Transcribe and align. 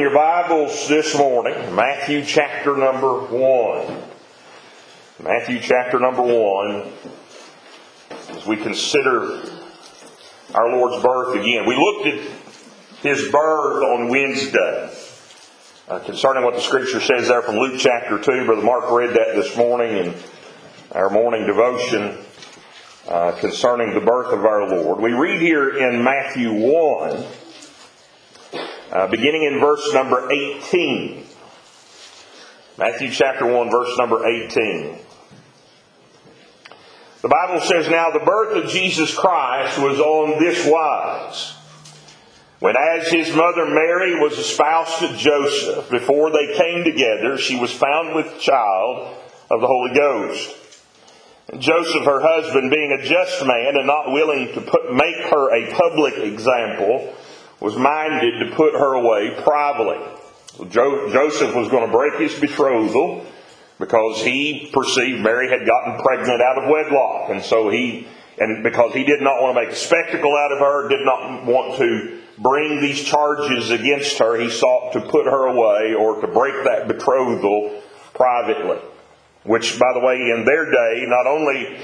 your 0.00 0.12
Bibles 0.12 0.88
this 0.88 1.16
morning, 1.16 1.74
Matthew 1.74 2.22
chapter 2.22 2.76
number 2.76 3.18
1. 3.18 4.02
Matthew 5.22 5.58
chapter 5.58 5.98
number 5.98 6.20
1, 6.20 6.92
as 8.36 8.46
we 8.46 8.56
consider 8.58 9.42
our 10.54 10.70
Lord's 10.76 11.02
birth 11.02 11.36
again. 11.36 11.64
We 11.66 11.76
looked 11.76 12.08
at 12.08 12.30
his 13.00 13.30
birth 13.30 13.84
on 13.84 14.08
Wednesday. 14.08 14.94
Uh, 15.88 16.00
concerning 16.00 16.44
what 16.44 16.56
the 16.56 16.60
scripture 16.60 17.00
says 17.00 17.28
there 17.28 17.40
from 17.40 17.56
Luke 17.56 17.78
chapter 17.78 18.18
2, 18.18 18.44
Brother 18.44 18.62
Mark 18.62 18.90
read 18.90 19.10
that 19.10 19.34
this 19.34 19.56
morning 19.56 19.96
in 19.96 20.14
our 20.92 21.08
morning 21.08 21.46
devotion 21.46 22.18
uh, 23.08 23.32
concerning 23.40 23.94
the 23.94 24.04
birth 24.04 24.32
of 24.32 24.44
our 24.44 24.68
Lord. 24.68 25.00
We 25.00 25.14
read 25.14 25.40
here 25.40 25.74
in 25.74 26.04
Matthew 26.04 26.52
1 26.52 27.45
uh, 28.92 29.06
beginning 29.08 29.44
in 29.44 29.60
verse 29.60 29.92
number 29.92 30.30
18. 30.30 31.24
Matthew 32.78 33.10
chapter 33.10 33.46
1, 33.46 33.70
verse 33.70 33.96
number 33.98 34.26
18. 34.26 34.98
The 37.22 37.28
Bible 37.28 37.60
says, 37.62 37.88
Now 37.88 38.10
the 38.10 38.24
birth 38.24 38.64
of 38.64 38.70
Jesus 38.70 39.16
Christ 39.16 39.78
was 39.78 39.98
on 39.98 40.38
this 40.38 40.66
wise. 40.66 41.54
When 42.60 42.74
as 42.76 43.08
his 43.08 43.34
mother 43.34 43.66
Mary 43.66 44.20
was 44.20 44.38
espoused 44.38 44.98
to 45.00 45.16
Joseph, 45.16 45.90
before 45.90 46.30
they 46.30 46.56
came 46.56 46.84
together, 46.84 47.36
she 47.36 47.58
was 47.58 47.72
found 47.72 48.14
with 48.14 48.40
child 48.40 49.16
of 49.50 49.60
the 49.60 49.66
Holy 49.66 49.94
Ghost. 49.94 50.56
And 51.48 51.60
Joseph, 51.60 52.04
her 52.04 52.20
husband, 52.20 52.70
being 52.70 52.92
a 52.92 53.02
just 53.02 53.44
man 53.44 53.76
and 53.76 53.86
not 53.86 54.12
willing 54.12 54.52
to 54.54 54.60
put, 54.60 54.92
make 54.92 55.16
her 55.30 55.54
a 55.54 55.72
public 55.74 56.18
example, 56.18 57.14
was 57.60 57.76
minded 57.76 58.40
to 58.40 58.54
put 58.54 58.74
her 58.74 58.94
away 58.94 59.30
privately. 59.42 60.04
So 60.56 60.64
jo- 60.66 61.10
Joseph 61.10 61.54
was 61.54 61.68
going 61.68 61.86
to 61.86 61.92
break 61.92 62.20
his 62.20 62.38
betrothal 62.38 63.26
because 63.78 64.22
he 64.22 64.70
perceived 64.72 65.20
Mary 65.22 65.48
had 65.48 65.66
gotten 65.66 65.98
pregnant 66.00 66.40
out 66.40 66.62
of 66.62 66.70
wedlock. 66.70 67.30
And 67.30 67.42
so 67.42 67.68
he, 67.68 68.06
and 68.38 68.62
because 68.62 68.92
he 68.94 69.04
did 69.04 69.20
not 69.20 69.42
want 69.42 69.56
to 69.56 69.62
make 69.62 69.72
a 69.72 69.76
spectacle 69.76 70.34
out 70.36 70.52
of 70.52 70.58
her, 70.58 70.88
did 70.88 71.04
not 71.04 71.44
want 71.44 71.78
to 71.78 72.18
bring 72.38 72.80
these 72.80 73.02
charges 73.02 73.70
against 73.70 74.18
her, 74.18 74.36
he 74.36 74.50
sought 74.50 74.92
to 74.92 75.00
put 75.00 75.24
her 75.24 75.46
away 75.46 75.94
or 75.94 76.20
to 76.20 76.26
break 76.26 76.64
that 76.64 76.88
betrothal 76.88 77.82
privately. 78.14 78.78
Which, 79.44 79.78
by 79.78 79.92
the 79.94 80.00
way, 80.00 80.16
in 80.16 80.44
their 80.44 80.70
day, 80.70 81.04
not 81.06 81.26
only 81.26 81.78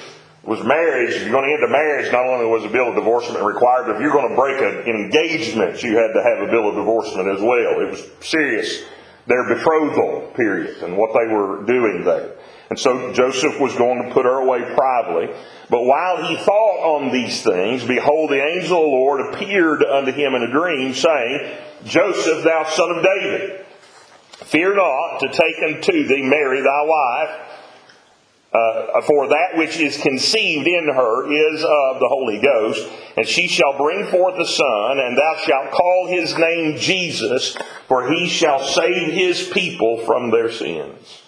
was 0.45 0.63
marriage, 0.65 1.15
if 1.15 1.23
you're 1.23 1.31
going 1.31 1.49
to 1.49 1.55
end 1.55 1.65
a 1.65 1.71
marriage, 1.71 2.11
not 2.11 2.27
only 2.27 2.47
was 2.47 2.65
a 2.65 2.69
bill 2.69 2.89
of 2.89 2.95
divorcement 2.97 3.45
required, 3.45 3.87
but 3.87 3.97
if 3.97 4.03
you're 4.03 4.13
going 4.13 4.29
to 4.29 4.35
break 4.35 4.61
an 4.61 4.89
engagement, 4.91 5.83
you 5.83 5.97
had 5.97 6.13
to 6.13 6.23
have 6.23 6.49
a 6.49 6.51
bill 6.51 6.69
of 6.69 6.75
divorcement 6.75 7.29
as 7.29 7.41
well. 7.41 7.81
It 7.81 7.91
was 7.91 8.03
serious, 8.21 8.83
their 9.27 9.55
betrothal 9.55 10.33
period 10.35 10.83
and 10.83 10.97
what 10.97 11.11
they 11.13 11.33
were 11.33 11.63
doing 11.63 12.03
there. 12.05 12.35
And 12.71 12.79
so 12.79 13.13
Joseph 13.13 13.61
was 13.61 13.77
going 13.77 14.09
to 14.09 14.15
put 14.15 14.25
her 14.25 14.41
away 14.41 14.65
privately. 14.75 15.29
But 15.69 15.85
while 15.85 16.27
he 16.27 16.37
thought 16.37 16.97
on 16.97 17.13
these 17.13 17.43
things, 17.43 17.85
behold, 17.85 18.31
the 18.31 18.43
angel 18.43 18.79
of 18.79 18.83
the 18.83 18.89
Lord 18.89 19.35
appeared 19.35 19.85
unto 19.85 20.11
him 20.11 20.35
in 20.35 20.43
a 20.43 20.51
dream, 20.51 20.95
saying, 20.95 21.59
Joseph, 21.85 22.43
thou 22.43 22.65
son 22.65 22.97
of 22.97 23.05
David, 23.05 23.67
fear 24.47 24.75
not 24.75 25.19
to 25.21 25.29
take 25.29 25.77
unto 25.77 26.09
thee 26.09 26.23
Mary 26.23 26.63
thy 26.63 26.83
wife, 26.83 27.62
uh, 28.53 29.01
for 29.03 29.29
that 29.29 29.57
which 29.57 29.79
is 29.79 29.97
conceived 29.97 30.67
in 30.67 30.85
her 30.95 31.25
is 31.25 31.63
of 31.63 32.01
the 32.01 32.09
Holy 32.09 32.39
Ghost, 32.39 32.87
and 33.17 33.27
she 33.27 33.49
shall 33.49 33.79
bring 33.79 34.07
forth 34.09 34.39
a 34.39 34.47
son, 34.47 34.99
and 34.99 35.17
thou 35.17 35.37
shalt 35.43 35.71
call 35.71 36.09
his 36.09 36.37
name 36.37 36.77
Jesus, 36.77 37.57
for 37.89 38.13
he 38.13 38.29
shall 38.29 38.63
save 38.63 39.13
his 39.13 39.49
people 39.49 40.05
from 40.05 40.31
their 40.31 40.53
sins. 40.53 41.23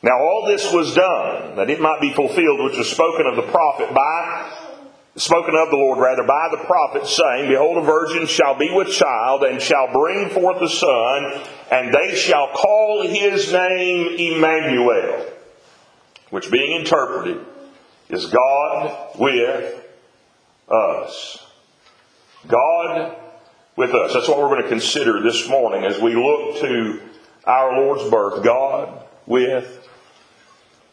Now 0.00 0.20
all 0.20 0.44
this 0.46 0.72
was 0.72 0.94
done, 0.94 1.56
that 1.56 1.68
it 1.68 1.80
might 1.80 2.00
be 2.00 2.12
fulfilled 2.12 2.62
which 2.62 2.78
was 2.78 2.88
spoken 2.88 3.26
of 3.26 3.34
the 3.34 3.50
prophet 3.50 3.92
by 3.92 4.52
spoken 5.16 5.56
of 5.56 5.70
the 5.70 5.76
Lord 5.76 5.98
rather 5.98 6.22
by 6.22 6.48
the 6.52 6.64
prophet, 6.64 7.08
saying, 7.08 7.48
Behold, 7.48 7.78
a 7.78 7.80
virgin 7.80 8.28
shall 8.28 8.56
be 8.56 8.70
with 8.70 8.86
child, 8.86 9.42
and 9.42 9.60
shall 9.60 9.92
bring 9.92 10.30
forth 10.30 10.62
a 10.62 10.68
son, 10.68 11.42
and 11.72 11.92
they 11.92 12.14
shall 12.14 12.46
call 12.52 13.02
his 13.02 13.52
name 13.52 14.14
Emmanuel 14.16 15.37
which 16.30 16.50
being 16.50 16.80
interpreted 16.80 17.44
is 18.08 18.26
God 18.26 19.18
with 19.18 19.84
us. 20.68 21.46
God 22.46 23.16
with 23.76 23.94
us. 23.94 24.12
That's 24.12 24.28
what 24.28 24.38
we're 24.38 24.48
going 24.48 24.62
to 24.62 24.68
consider 24.68 25.22
this 25.22 25.48
morning 25.48 25.84
as 25.84 26.00
we 26.00 26.14
look 26.14 26.60
to 26.60 27.00
our 27.44 27.80
Lord's 27.80 28.10
birth. 28.10 28.44
God 28.44 29.04
with 29.26 29.88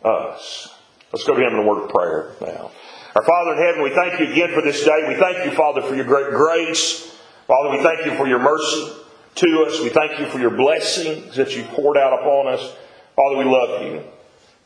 us. 0.04 0.70
Let's 1.12 1.24
go 1.26 1.34
to 1.34 1.42
Him 1.42 1.54
in 1.54 1.60
a 1.60 1.68
word 1.68 1.84
of 1.84 1.90
prayer 1.90 2.32
now. 2.42 2.72
Our 3.16 3.24
Father 3.24 3.54
in 3.54 3.58
heaven, 3.60 3.84
we 3.84 3.92
thank 3.92 4.20
you 4.20 4.32
again 4.32 4.54
for 4.54 4.62
this 4.62 4.84
day. 4.84 5.06
We 5.08 5.16
thank 5.16 5.46
you, 5.46 5.52
Father, 5.52 5.82
for 5.82 5.96
your 5.96 6.06
great 6.06 6.32
grace. 6.32 7.16
Father, 7.48 7.78
we 7.78 7.84
thank 7.84 8.06
you 8.06 8.16
for 8.18 8.28
your 8.28 8.40
mercy 8.40 8.92
to 9.36 9.66
us. 9.66 9.80
We 9.80 9.90
thank 9.90 10.20
you 10.20 10.26
for 10.26 10.40
your 10.40 10.50
blessings 10.50 11.36
that 11.36 11.56
you 11.56 11.64
poured 11.64 11.98
out 11.98 12.20
upon 12.20 12.48
us. 12.48 12.76
Father, 13.16 13.38
we 13.38 13.46
love 13.46 13.82
you. 13.84 14.04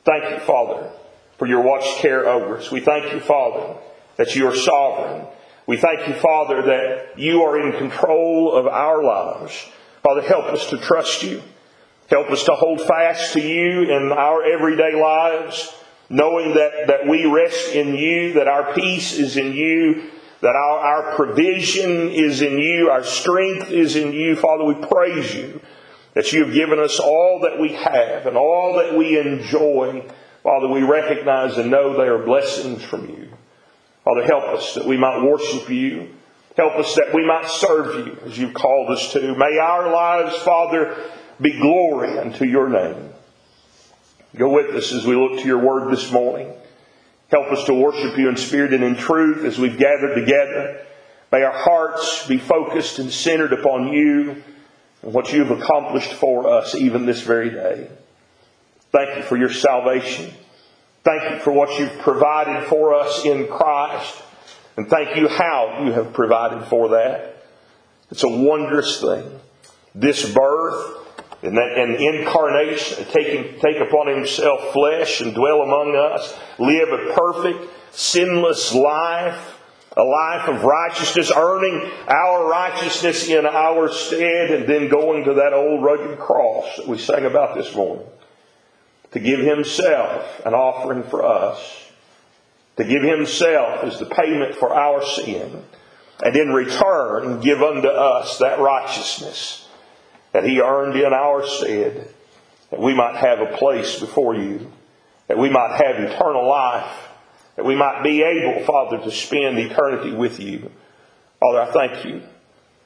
Thank 0.05 0.31
you, 0.31 0.39
Father, 0.39 0.89
for 1.37 1.47
your 1.47 1.61
watch 1.61 1.85
care 1.97 2.27
over 2.27 2.57
us. 2.57 2.71
We 2.71 2.79
thank 2.79 3.13
you, 3.13 3.19
Father, 3.19 3.75
that 4.17 4.35
you 4.35 4.47
are 4.47 4.55
sovereign. 4.55 5.27
We 5.67 5.77
thank 5.77 6.07
you, 6.07 6.13
Father, 6.13 6.61
that 6.63 7.19
you 7.19 7.43
are 7.43 7.59
in 7.59 7.77
control 7.77 8.53
of 8.55 8.65
our 8.65 9.03
lives. 9.03 9.67
Father, 10.01 10.21
help 10.21 10.45
us 10.45 10.69
to 10.69 10.77
trust 10.77 11.23
you. 11.23 11.43
Help 12.09 12.31
us 12.31 12.43
to 12.45 12.53
hold 12.53 12.81
fast 12.81 13.33
to 13.33 13.41
you 13.41 13.83
in 13.83 14.11
our 14.11 14.43
everyday 14.43 14.99
lives, 14.99 15.75
knowing 16.09 16.55
that, 16.55 16.87
that 16.87 17.07
we 17.07 17.25
rest 17.25 17.75
in 17.75 17.93
you, 17.93 18.33
that 18.33 18.47
our 18.47 18.73
peace 18.73 19.13
is 19.13 19.37
in 19.37 19.53
you, 19.53 20.09
that 20.41 20.55
our, 20.55 20.79
our 20.79 21.15
provision 21.15 22.09
is 22.09 22.41
in 22.41 22.57
you, 22.57 22.89
our 22.89 23.03
strength 23.03 23.69
is 23.69 23.95
in 23.95 24.13
you. 24.13 24.35
Father, 24.35 24.63
we 24.63 24.73
praise 24.73 25.35
you 25.35 25.61
that 26.19 26.33
you 26.33 26.43
have 26.43 26.53
given 26.53 26.79
us 26.79 26.99
all 26.99 27.39
that 27.43 27.57
we 27.57 27.69
have 27.69 28.25
and 28.25 28.35
all 28.35 28.73
that 28.73 28.93
we 28.93 29.17
enjoy. 29.17 30.05
Father, 30.43 30.67
we 30.67 30.83
recognize 30.83 31.57
and 31.57 31.71
know 31.71 31.95
they 31.95 32.09
are 32.09 32.25
blessings 32.25 32.83
from 32.83 33.07
you. 33.07 33.29
Father, 34.03 34.25
help 34.25 34.43
us 34.43 34.75
that 34.75 34.83
we 34.83 34.97
might 34.97 35.23
worship 35.23 35.69
you. 35.69 36.09
Help 36.57 36.73
us 36.73 36.93
that 36.95 37.13
we 37.13 37.25
might 37.25 37.45
serve 37.45 38.05
you 38.05 38.17
as 38.25 38.37
you've 38.37 38.53
called 38.53 38.89
us 38.89 39.13
to. 39.13 39.33
May 39.33 39.59
our 39.59 39.93
lives, 39.93 40.35
Father, 40.39 40.97
be 41.39 41.57
glory 41.57 42.19
unto 42.19 42.43
your 42.43 42.67
name. 42.67 43.13
Go 44.35 44.49
with 44.49 44.75
us 44.75 44.91
as 44.91 45.05
we 45.05 45.15
look 45.15 45.39
to 45.39 45.47
your 45.47 45.59
word 45.59 45.89
this 45.89 46.11
morning. 46.11 46.51
Help 47.31 47.49
us 47.53 47.63
to 47.63 47.73
worship 47.73 48.17
you 48.17 48.27
in 48.27 48.35
spirit 48.35 48.73
and 48.73 48.83
in 48.83 48.97
truth 48.97 49.45
as 49.45 49.57
we've 49.57 49.77
gathered 49.77 50.15
together. 50.15 50.85
May 51.31 51.43
our 51.43 51.57
hearts 51.57 52.27
be 52.27 52.39
focused 52.39 52.99
and 52.99 53.09
centered 53.09 53.53
upon 53.53 53.93
you 53.93 54.43
and 55.01 55.13
what 55.13 55.31
you've 55.31 55.51
accomplished 55.51 56.13
for 56.13 56.47
us 56.47 56.75
even 56.75 57.05
this 57.05 57.21
very 57.21 57.49
day. 57.49 57.89
Thank 58.91 59.17
you 59.17 59.23
for 59.23 59.37
your 59.37 59.51
salvation. 59.51 60.33
Thank 61.03 61.31
you 61.31 61.39
for 61.39 61.51
what 61.51 61.79
you've 61.79 61.99
provided 61.99 62.67
for 62.67 62.95
us 62.95 63.23
in 63.23 63.47
Christ. 63.47 64.21
And 64.75 64.89
thank 64.89 65.15
you 65.15 65.27
how 65.27 65.83
you 65.85 65.91
have 65.91 66.13
provided 66.13 66.65
for 66.67 66.89
that. 66.89 67.45
It's 68.11 68.23
a 68.23 68.29
wondrous 68.29 68.99
thing. 69.01 69.39
This 69.93 70.33
birth 70.33 70.97
and 71.41 71.57
that 71.57 71.77
and 71.77 71.95
incarnation, 71.95 73.05
taking 73.11 73.59
take 73.59 73.77
upon 73.79 74.07
himself 74.07 74.73
flesh 74.73 75.21
and 75.21 75.33
dwell 75.33 75.61
among 75.61 75.95
us, 75.95 76.37
live 76.57 76.89
a 76.89 77.13
perfect, 77.13 77.71
sinless 77.91 78.73
life 78.73 79.58
a 79.99 80.03
life 80.03 80.47
of 80.47 80.63
righteousness, 80.63 81.29
earning 81.35 81.91
our 82.07 82.49
righteousness 82.49 83.27
in 83.27 83.45
our 83.45 83.91
stead, 83.91 84.51
and 84.51 84.67
then 84.67 84.87
going 84.87 85.25
to 85.25 85.33
that 85.33 85.51
old 85.51 85.83
rugged 85.83 86.17
cross 86.17 86.77
that 86.77 86.87
we 86.87 86.97
sang 86.97 87.25
about 87.25 87.55
this 87.55 87.75
morning. 87.75 88.05
To 89.11 89.19
give 89.19 89.41
Himself 89.41 90.45
an 90.45 90.53
offering 90.53 91.03
for 91.03 91.25
us. 91.25 91.91
To 92.77 92.85
give 92.85 93.03
Himself 93.03 93.83
as 93.83 93.99
the 93.99 94.05
payment 94.05 94.55
for 94.55 94.73
our 94.73 95.03
sin. 95.03 95.63
And 96.23 96.35
in 96.35 96.49
return, 96.49 97.41
give 97.41 97.61
unto 97.61 97.89
us 97.89 98.37
that 98.37 98.59
righteousness 98.59 99.67
that 100.31 100.45
He 100.45 100.61
earned 100.61 100.95
in 100.95 101.11
our 101.11 101.45
stead, 101.45 102.07
that 102.69 102.79
we 102.79 102.93
might 102.93 103.17
have 103.17 103.39
a 103.39 103.57
place 103.57 103.99
before 103.99 104.35
you, 104.35 104.71
that 105.27 105.37
we 105.37 105.49
might 105.49 105.81
have 105.83 105.99
eternal 105.99 106.47
life 106.47 107.08
that 107.59 107.65
we 107.65 107.75
might 107.75 108.03
be 108.03 108.23
able, 108.23 108.63
Father, 108.63 108.99
to 108.99 109.11
spend 109.11 109.59
eternity 109.59 110.13
with 110.13 110.39
you. 110.39 110.71
Father, 111.41 111.61
I 111.61 111.65
thank 111.73 112.05
you 112.05 112.21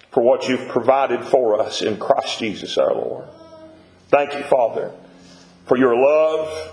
for 0.09 0.23
what 0.23 0.49
you've 0.49 0.67
provided 0.67 1.23
for 1.23 1.61
us 1.61 1.83
in 1.83 1.99
Christ 1.99 2.39
Jesus 2.39 2.75
our 2.79 2.91
Lord. 2.91 3.27
Thank 4.07 4.33
you, 4.33 4.41
Father, 4.41 4.91
for 5.67 5.77
your 5.77 5.95
love. 5.95 6.71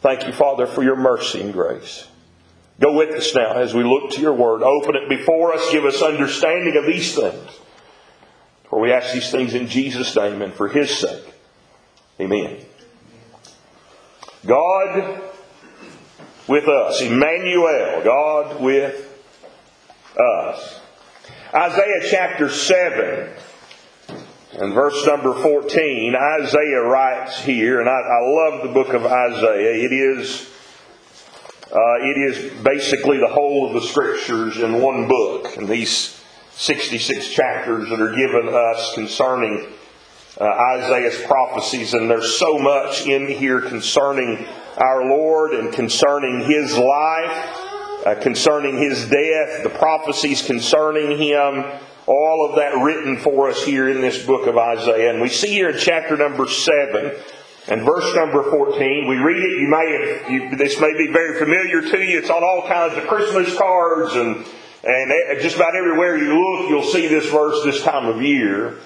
Thank 0.00 0.28
you, 0.28 0.32
Father, 0.32 0.68
for 0.68 0.84
your 0.84 0.94
mercy 0.94 1.40
and 1.40 1.52
grace. 1.52 2.06
Go 2.78 2.92
with 2.92 3.16
us 3.16 3.34
now 3.34 3.54
as 3.54 3.74
we 3.74 3.82
look 3.82 4.12
to 4.12 4.20
your 4.20 4.34
word. 4.34 4.62
Open 4.62 4.94
it 4.94 5.08
before 5.08 5.52
us. 5.52 5.72
Give 5.72 5.84
us 5.84 6.00
understanding 6.02 6.76
of 6.76 6.86
these 6.86 7.16
things. 7.16 7.50
For 8.68 8.78
we 8.78 8.92
ask 8.92 9.12
these 9.12 9.32
things 9.32 9.54
in 9.54 9.66
Jesus' 9.66 10.14
name 10.14 10.40
and 10.40 10.54
for 10.54 10.68
His 10.68 10.88
sake. 10.88 11.24
Amen. 12.20 12.58
God 14.46 15.29
with 16.50 16.66
us. 16.66 17.00
Emmanuel, 17.00 18.02
God 18.02 18.60
with 18.60 19.06
us. 20.18 20.80
Isaiah 21.54 22.08
chapter 22.10 22.48
7 22.48 23.30
and 24.54 24.74
verse 24.74 25.06
number 25.06 25.32
14, 25.32 26.16
Isaiah 26.16 26.82
writes 26.82 27.38
here, 27.38 27.78
and 27.78 27.88
I, 27.88 27.92
I 27.92 28.20
love 28.22 28.62
the 28.64 28.74
book 28.74 28.88
of 28.88 29.06
Isaiah. 29.06 29.84
It 29.84 29.92
is, 29.92 30.50
uh, 31.66 32.00
it 32.00 32.18
is 32.18 32.62
basically 32.64 33.18
the 33.18 33.32
whole 33.32 33.68
of 33.68 33.80
the 33.80 33.88
scriptures 33.88 34.58
in 34.58 34.82
one 34.82 35.06
book. 35.06 35.56
And 35.56 35.68
these 35.68 36.20
66 36.54 37.30
chapters 37.30 37.88
that 37.90 38.00
are 38.00 38.12
given 38.12 38.52
us 38.52 38.92
concerning 38.94 39.72
uh, 40.40 40.44
Isaiah's 40.44 41.22
prophecies, 41.22 41.94
and 41.94 42.10
there's 42.10 42.36
so 42.38 42.58
much 42.58 43.06
in 43.06 43.28
here 43.28 43.60
concerning 43.60 44.48
our 44.76 45.04
Lord 45.04 45.52
and 45.52 45.72
concerning 45.72 46.44
His 46.44 46.76
life, 46.76 48.06
uh, 48.06 48.14
concerning 48.20 48.78
His 48.78 49.08
death, 49.08 49.62
the 49.62 49.70
prophecies 49.70 50.42
concerning 50.42 51.18
Him, 51.18 51.64
all 52.06 52.48
of 52.48 52.56
that 52.56 52.82
written 52.82 53.18
for 53.18 53.48
us 53.48 53.62
here 53.64 53.88
in 53.88 54.00
this 54.00 54.24
book 54.24 54.46
of 54.46 54.56
Isaiah. 54.56 55.10
And 55.10 55.20
we 55.20 55.28
see 55.28 55.48
here 55.48 55.70
in 55.70 55.78
chapter 55.78 56.16
number 56.16 56.48
7 56.48 57.14
and 57.68 57.82
verse 57.82 58.14
number 58.16 58.42
14, 58.50 59.06
we 59.08 59.16
read 59.16 59.42
it, 59.42 59.60
you 59.60 59.68
may 59.68 59.92
have, 59.92 60.30
you, 60.30 60.56
this 60.56 60.80
may 60.80 60.92
be 60.96 61.12
very 61.12 61.38
familiar 61.38 61.82
to 61.82 62.02
you. 62.02 62.18
It's 62.18 62.30
on 62.30 62.42
all 62.42 62.66
kinds 62.66 62.96
of 62.96 63.06
Christmas 63.06 63.56
cards 63.56 64.14
and, 64.14 64.44
and 64.82 65.40
just 65.40 65.56
about 65.56 65.76
everywhere 65.76 66.16
you 66.16 66.34
look, 66.34 66.70
you'll 66.70 66.82
see 66.82 67.06
this 67.06 67.30
verse 67.30 67.62
this 67.64 67.82
time 67.82 68.06
of 68.06 68.22
year. 68.22 68.78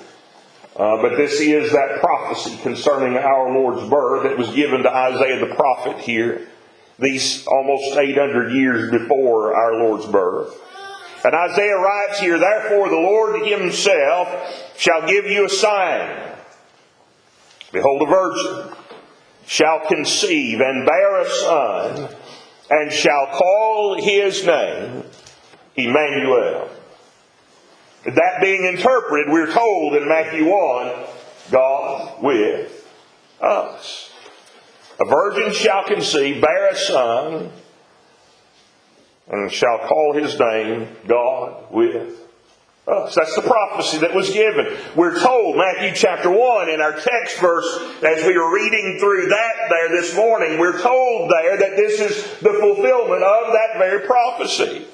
Uh, 0.76 1.00
but 1.00 1.17
this 1.17 1.41
is 1.41 1.71
that 1.71 2.00
prophecy 2.00 2.56
concerning 2.62 3.17
our 3.17 3.53
Lord's 3.53 3.88
birth 3.88 4.25
that 4.25 4.37
was 4.37 4.50
given 4.56 4.82
to 4.82 4.91
Isaiah 4.91 5.38
the 5.38 5.55
prophet 5.55 5.99
here, 5.99 6.49
these 6.99 7.47
almost 7.47 7.97
800 7.97 8.53
years 8.53 8.91
before 8.91 9.56
our 9.56 9.75
Lord's 9.75 10.06
birth. 10.06 10.61
And 11.25 11.32
Isaiah 11.32 11.79
writes 11.79 12.19
here, 12.19 12.38
Therefore 12.38 12.88
the 12.88 12.97
Lord 12.97 13.47
himself 13.47 14.76
shall 14.76 15.06
give 15.06 15.26
you 15.26 15.47
a 15.47 15.49
sign. 15.49 16.32
Behold, 17.73 18.03
a 18.03 18.06
virgin 18.06 18.77
shall 19.47 19.87
conceive 19.87 20.61
and 20.61 20.87
bear 20.87 21.20
a 21.20 21.31
son, 21.31 22.09
and 22.70 22.93
shall 22.93 23.27
call 23.29 24.03
his 24.03 24.44
name 24.44 25.05
Emmanuel. 25.77 26.69
That 28.05 28.41
being 28.41 28.65
interpreted, 28.65 29.33
we're 29.33 29.53
told 29.53 29.95
in 29.95 30.06
Matthew 30.09 30.45
1, 30.47 31.06
God 31.51 32.23
with 32.23 32.87
us. 33.41 34.12
A 35.01 35.05
virgin 35.05 35.53
shall 35.53 35.85
conceive, 35.85 36.41
bear 36.41 36.69
a 36.69 36.77
son, 36.77 37.51
and 39.29 39.51
shall 39.51 39.79
call 39.89 40.12
his 40.15 40.39
name 40.39 40.89
God 41.06 41.73
with 41.73 41.97
us. 42.87 43.15
That's 43.15 43.35
the 43.35 43.43
prophecy 43.43 43.99
that 43.99 44.15
was 44.15 44.31
given. 44.31 44.77
We're 44.95 45.19
told, 45.19 45.56
Matthew 45.56 45.95
chapter 45.95 46.31
1, 46.31 46.69
in 46.69 46.83
our 46.83 46.93
text 46.93 47.41
verse, 47.41 47.67
as 48.05 48.23
we 48.27 48.37
were 48.37 48.55
reading 48.55 48.99
through 49.01 49.29
that 49.29 49.55
there 49.71 49.89
this 49.89 50.15
morning, 50.15 50.59
we're 50.59 50.79
told 50.79 51.31
there 51.31 51.56
that 51.56 51.77
this 51.77 51.99
is 52.01 52.23
the 52.41 52.53
fulfillment 52.53 53.23
of 53.23 53.53
that 53.53 53.79
very 53.79 54.06
prophecy. 54.06 54.87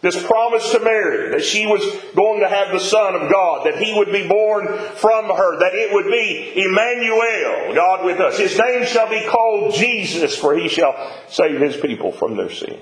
This 0.00 0.22
promise 0.24 0.70
to 0.72 0.80
Mary 0.80 1.30
that 1.30 1.42
she 1.42 1.66
was 1.66 1.82
going 2.14 2.40
to 2.40 2.48
have 2.48 2.70
the 2.72 2.78
Son 2.78 3.16
of 3.16 3.30
God, 3.30 3.66
that 3.66 3.82
He 3.82 3.92
would 3.94 4.12
be 4.12 4.28
born 4.28 4.68
from 4.94 5.24
her, 5.24 5.58
that 5.58 5.74
it 5.74 5.92
would 5.92 6.06
be 6.06 6.52
Emmanuel, 6.56 7.74
God 7.74 8.04
with 8.04 8.20
us. 8.20 8.38
His 8.38 8.56
name 8.56 8.86
shall 8.86 9.10
be 9.10 9.26
called 9.28 9.74
Jesus, 9.74 10.38
for 10.38 10.56
He 10.56 10.68
shall 10.68 10.94
save 11.28 11.60
His 11.60 11.76
people 11.76 12.12
from 12.12 12.36
their 12.36 12.50
sins. 12.50 12.80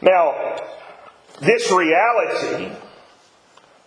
Now, 0.00 0.56
this 1.40 1.70
reality 1.70 2.72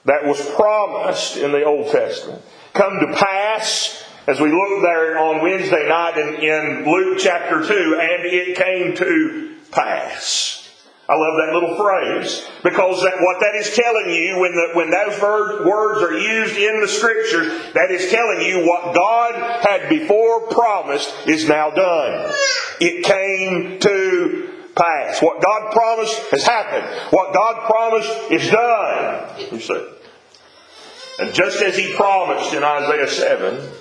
that 0.06 0.26
was 0.26 0.40
promised 0.52 1.38
in 1.38 1.52
the 1.52 1.64
Old 1.64 1.92
Testament 1.92 2.44
come 2.74 3.00
to 3.00 3.14
pass 3.14 4.04
as 4.28 4.42
we 4.42 4.52
look 4.52 4.82
there 4.82 5.18
on 5.18 5.42
Wednesday 5.42 5.88
night 5.88 6.18
in, 6.18 6.36
in 6.36 6.92
Luke 6.92 7.18
chapter 7.18 7.66
2, 7.66 7.98
and 8.00 8.26
it 8.26 8.58
came 8.58 8.96
to 8.98 9.56
pass. 9.72 10.70
I 11.10 11.16
love 11.16 11.38
that 11.38 11.54
little 11.54 11.78
phrase 11.78 12.46
because 12.64 13.02
that, 13.02 13.14
what 13.22 13.40
that 13.40 13.56
is 13.56 13.74
telling 13.74 14.10
you 14.14 14.42
when, 14.42 14.52
the, 14.52 14.70
when 14.74 14.90
those 14.92 15.66
words 15.66 16.02
are 16.02 16.18
used 16.18 16.58
in 16.58 16.82
the 16.82 16.88
scriptures, 16.90 17.74
that 17.74 17.90
is 17.92 18.12
telling 18.12 18.42
you 18.42 18.68
what 18.68 18.94
God 18.94 19.66
had 19.66 19.88
before 19.88 20.48
promised 20.48 21.10
is 21.26 21.48
now 21.48 21.70
done. 21.70 22.36
It 22.82 23.06
came 23.06 23.80
to 23.80 24.54
pass. 24.76 25.22
What 25.22 25.42
God 25.42 25.72
promised 25.72 26.20
has 26.32 26.44
happened. 26.44 26.86
What 27.12 27.34
God 27.34 27.70
promised 27.70 28.32
is 28.32 28.50
done. 28.50 29.50
You 29.54 29.62
see. 29.62 29.88
And 31.20 31.34
just 31.34 31.62
as 31.62 31.78
He 31.78 31.94
promised 31.96 32.54
in 32.54 32.66
Isaiah 32.66 33.08
7, 33.08 33.72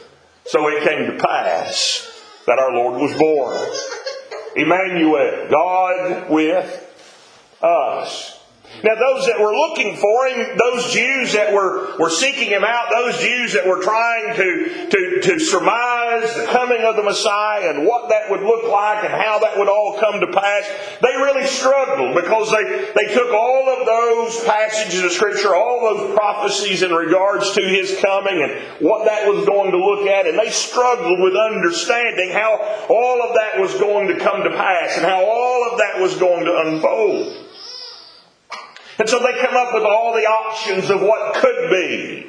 so 0.49 0.69
it 0.69 0.85
came 0.85 1.07
to 1.07 1.25
pass 1.25 2.13
that 2.47 2.59
our 2.59 2.73
Lord 2.73 3.01
was 3.01 3.17
born. 3.19 3.59
Emmanuel, 4.57 5.49
God 5.51 6.31
with 6.31 6.95
us. 7.63 8.36
Now, 8.85 8.95
those 8.95 9.27
that 9.27 9.41
were 9.41 9.55
looking 9.55 9.97
for 9.97 10.27
him, 10.29 10.59
those 10.59 10.93
Jews 10.93 11.33
that 11.33 11.53
were, 11.53 11.97
were 11.99 12.11
seeking 12.11 12.51
him 12.51 12.63
out, 12.63 12.93
those 12.93 13.19
Jews 13.19 13.55
that 13.55 13.67
were 13.67 13.81
trying 13.81 14.37
to, 14.37 14.91
to, 14.91 15.21
to 15.23 15.41
surmise 15.41 16.35
the 16.37 16.47
coming 16.53 16.83
of 16.85 16.97
the 16.97 17.03
Messiah 17.03 17.71
and 17.71 17.87
what 17.87 18.11
that 18.11 18.31
would 18.31 18.43
look 18.43 18.71
like 18.71 19.05
and 19.05 19.15
how 19.15 19.39
that 19.39 19.57
would 19.57 19.69
all 19.69 19.99
come 19.99 20.21
to 20.21 20.29
pass, 20.29 20.69
they 21.01 21.15
really 21.17 21.47
struggled 21.47 22.15
because 22.15 22.53
they, 22.53 22.93
they 22.93 23.15
took 23.15 23.33
all 23.33 23.65
of 23.71 23.87
those 23.87 24.45
passages 24.45 25.03
of 25.03 25.13
Scripture, 25.13 25.55
all 25.55 25.81
those 25.81 26.15
prophecies 26.15 26.83
in 26.83 26.93
regards 26.93 27.53
to 27.53 27.63
his 27.63 27.97
coming 28.01 28.43
and 28.43 28.87
what 28.87 29.07
that 29.07 29.27
was 29.27 29.47
going 29.47 29.71
to 29.73 29.79
look 29.79 30.07
at, 30.07 30.27
and 30.27 30.39
they 30.39 30.51
struggled 30.51 31.21
with 31.21 31.35
understanding 31.35 32.31
how 32.31 32.61
all 32.91 33.23
of 33.23 33.35
that 33.37 33.59
was 33.59 33.73
going 33.81 34.09
to 34.09 34.19
come 34.19 34.45
to 34.45 34.51
pass 34.51 34.97
and 34.97 35.07
how 35.07 35.25
all 35.25 35.73
of 35.73 35.79
that 35.79 36.01
was 36.01 36.15
going 36.19 36.45
to 36.45 36.55
unfold. 36.67 37.46
And 38.99 39.09
so 39.09 39.19
they 39.19 39.39
come 39.41 39.55
up 39.55 39.75
with 39.75 39.85
all 39.85 40.15
the 40.15 40.27
options 40.27 40.91
of 40.91 41.03
what 41.03 41.35
could 41.35 41.71
be. 41.71 42.27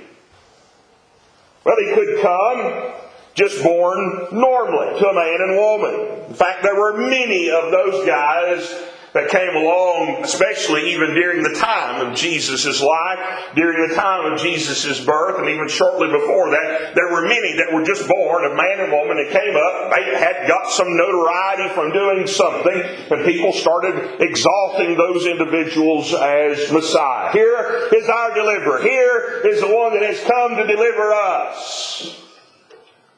Well, 1.63 1.75
he 1.79 1.93
could 1.93 2.21
come 2.21 2.93
just 3.33 3.63
born 3.63 4.27
normally 4.31 4.99
to 4.99 5.07
a 5.07 5.13
man 5.13 5.37
and 5.41 5.57
woman. 5.57 6.29
In 6.29 6.33
fact, 6.33 6.63
there 6.63 6.75
were 6.75 6.97
many 6.97 7.49
of 7.51 7.71
those 7.71 8.05
guys 8.05 8.83
that 9.17 9.29
came 9.29 9.55
along, 9.55 10.23
especially 10.23 10.93
even 10.93 11.13
during 11.13 11.41
the 11.41 11.57
time 11.57 12.05
of 12.05 12.15
Jesus' 12.15 12.81
life, 12.81 13.19
during 13.55 13.89
the 13.89 13.95
time 13.95 14.31
of 14.31 14.39
Jesus' 14.39 15.03
birth, 15.03 15.39
and 15.39 15.49
even 15.49 15.67
shortly 15.67 16.07
before 16.07 16.51
that, 16.51 16.93
there 16.93 17.09
were 17.11 17.25
many 17.25 17.57
that 17.57 17.73
were 17.73 17.83
just 17.83 18.07
born 18.07 18.45
of 18.45 18.53
man 18.53 18.79
and 18.79 18.91
woman 18.93 19.17
that 19.17 19.33
came 19.33 19.57
up, 19.57 19.89
they 19.89 20.05
had 20.21 20.47
got 20.47 20.69
some 20.69 20.95
notoriety 20.95 21.73
from 21.73 21.91
doing 21.91 22.27
something, 22.27 22.77
and 23.09 23.25
people 23.25 23.51
started 23.53 24.21
exalting 24.21 24.95
those 24.95 25.25
individuals 25.25 26.13
as 26.13 26.71
Messiah. 26.71 27.31
Here 27.33 27.89
is 27.93 28.07
our 28.07 28.33
deliverer. 28.35 28.81
Here 28.81 29.41
is 29.45 29.61
the 29.61 29.73
one 29.73 29.93
that 29.97 30.03
has 30.03 30.21
come 30.23 30.55
to 30.55 30.67
deliver 30.67 31.13
us. 31.13 32.21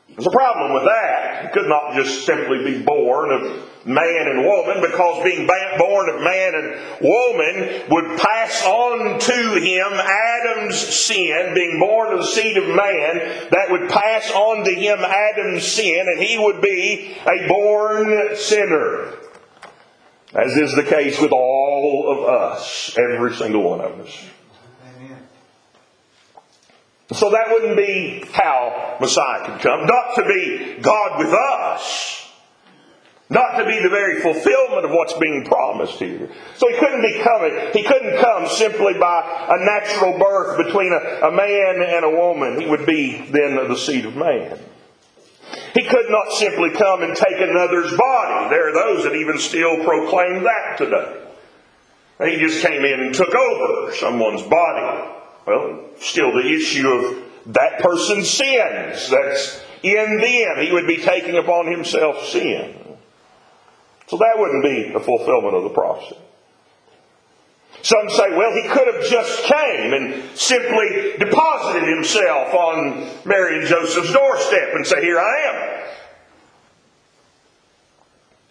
There's 0.08 0.28
a 0.28 0.32
problem 0.32 0.74
with 0.74 0.84
that. 0.84 1.44
He 1.44 1.48
could 1.54 1.68
not 1.68 1.94
just 1.96 2.26
simply 2.26 2.64
be 2.64 2.84
born 2.84 3.32
of 3.32 3.69
man 3.86 4.28
and 4.28 4.46
woman 4.46 4.82
because 4.82 5.24
being 5.24 5.48
born 5.48 6.10
of 6.10 6.22
man 6.22 6.54
and 6.56 7.02
woman 7.02 7.84
would 7.90 8.20
pass 8.20 8.64
on 8.66 9.20
to 9.20 9.60
him 9.60 9.94
Adam's 9.94 10.78
sin, 10.78 11.54
being 11.54 11.80
born 11.80 12.14
of 12.14 12.20
the 12.20 12.26
seed 12.26 12.58
of 12.58 12.68
man, 12.68 13.48
that 13.52 13.68
would 13.70 13.90
pass 13.90 14.32
on 14.32 14.66
to 14.66 14.72
him 14.72 15.00
Adam's 15.00 15.66
sin 15.66 16.06
and 16.08 16.22
he 16.22 16.38
would 16.38 16.62
be 16.62 17.16
a 17.26 17.48
born 17.48 18.36
sinner. 18.36 19.14
As 20.34 20.56
is 20.58 20.76
the 20.76 20.84
case 20.84 21.20
with 21.20 21.32
all 21.32 22.06
of 22.12 22.30
us, 22.30 22.96
every 22.98 23.34
single 23.34 23.64
one 23.64 23.82
of 23.82 24.00
us. 24.00 24.26
So 27.12 27.32
that 27.32 27.48
wouldn't 27.50 27.76
be 27.76 28.24
how 28.34 28.98
Messiah 29.02 29.44
could 29.44 29.62
come. 29.62 29.88
Not 29.88 30.16
to 30.16 30.24
be 30.26 30.80
God 30.80 31.18
with 31.18 31.34
us. 31.34 32.29
Not 33.32 33.60
to 33.60 33.66
be 33.66 33.80
the 33.80 33.90
very 33.90 34.22
fulfillment 34.22 34.86
of 34.86 34.92
what's 34.92 35.14
being 35.14 35.46
promised 35.46 36.00
here. 36.00 36.30
So 36.58 36.68
he 36.68 36.80
couldn't 36.80 37.04
be 37.04 37.22
coming, 37.22 37.72
he 37.74 37.84
couldn't 37.84 38.20
come 38.20 38.48
simply 38.48 38.94
by 39.00 39.48
a 39.50 39.66
natural 39.66 40.18
birth 40.18 40.66
between 40.66 40.92
a, 40.92 41.28
a 41.28 41.32
man 41.32 41.84
and 41.88 42.06
a 42.06 42.10
woman. 42.10 42.60
He 42.60 42.68
would 42.68 42.88
be 42.88 43.30
then 43.30 43.56
the 43.56 43.76
seed 43.76 44.06
of 44.06 44.16
man. 44.16 44.60
He 45.76 45.84
could 45.84 46.10
not 46.10 46.32
simply 46.34 46.72
come 46.72 47.04
and 47.04 47.16
take 47.16 47.40
another's 47.40 47.96
body. 47.96 48.50
There 48.50 48.70
are 48.70 48.74
those 48.74 49.04
that 49.04 49.16
even 49.16 49.38
still 49.38 49.84
proclaim 49.84 50.44
that 50.44 50.78
today. 50.78 51.26
He 52.26 52.38
just 52.38 52.66
came 52.66 52.84
in 52.84 53.00
and 53.00 53.14
took 53.14 53.34
over 53.34 53.94
someone's 53.94 54.42
body. 54.42 55.12
Well, 55.46 55.86
still 56.00 56.34
the 56.34 56.48
issue 56.48 56.88
of 56.88 57.54
that 57.54 57.80
person's 57.80 58.30
sins. 58.30 59.10
That's 59.10 59.64
in 59.84 60.18
them. 60.18 60.66
He 60.66 60.72
would 60.72 60.88
be 60.88 60.98
taking 60.98 61.38
upon 61.38 61.72
himself 61.72 62.26
sin. 62.26 62.89
So 64.10 64.18
that 64.18 64.34
wouldn't 64.38 64.64
be 64.64 64.92
the 64.92 65.00
fulfillment 65.00 65.56
of 65.56 65.64
the 65.64 65.70
prophecy. 65.70 66.18
Some 67.84 68.10
say, 68.10 68.36
well, 68.36 68.52
he 68.52 68.68
could 68.68 68.94
have 68.94 69.06
just 69.06 69.44
came 69.44 69.94
and 69.94 70.38
simply 70.38 71.16
deposited 71.20 71.88
himself 71.88 72.54
on 72.54 73.08
Mary 73.24 73.60
and 73.60 73.68
Joseph's 73.68 74.12
doorstep 74.12 74.74
and 74.74 74.86
say, 74.86 75.02
Here 75.02 75.20
I 75.20 75.36
am. 75.48 75.86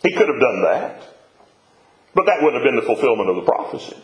He 0.02 0.12
could 0.12 0.28
have 0.28 0.40
done 0.40 0.62
that. 0.62 1.02
But 2.14 2.26
that 2.26 2.40
wouldn't 2.40 2.62
have 2.62 2.64
been 2.64 2.76
the 2.76 2.86
fulfillment 2.86 3.28
of 3.28 3.36
the 3.36 3.42
prophecy. 3.42 3.96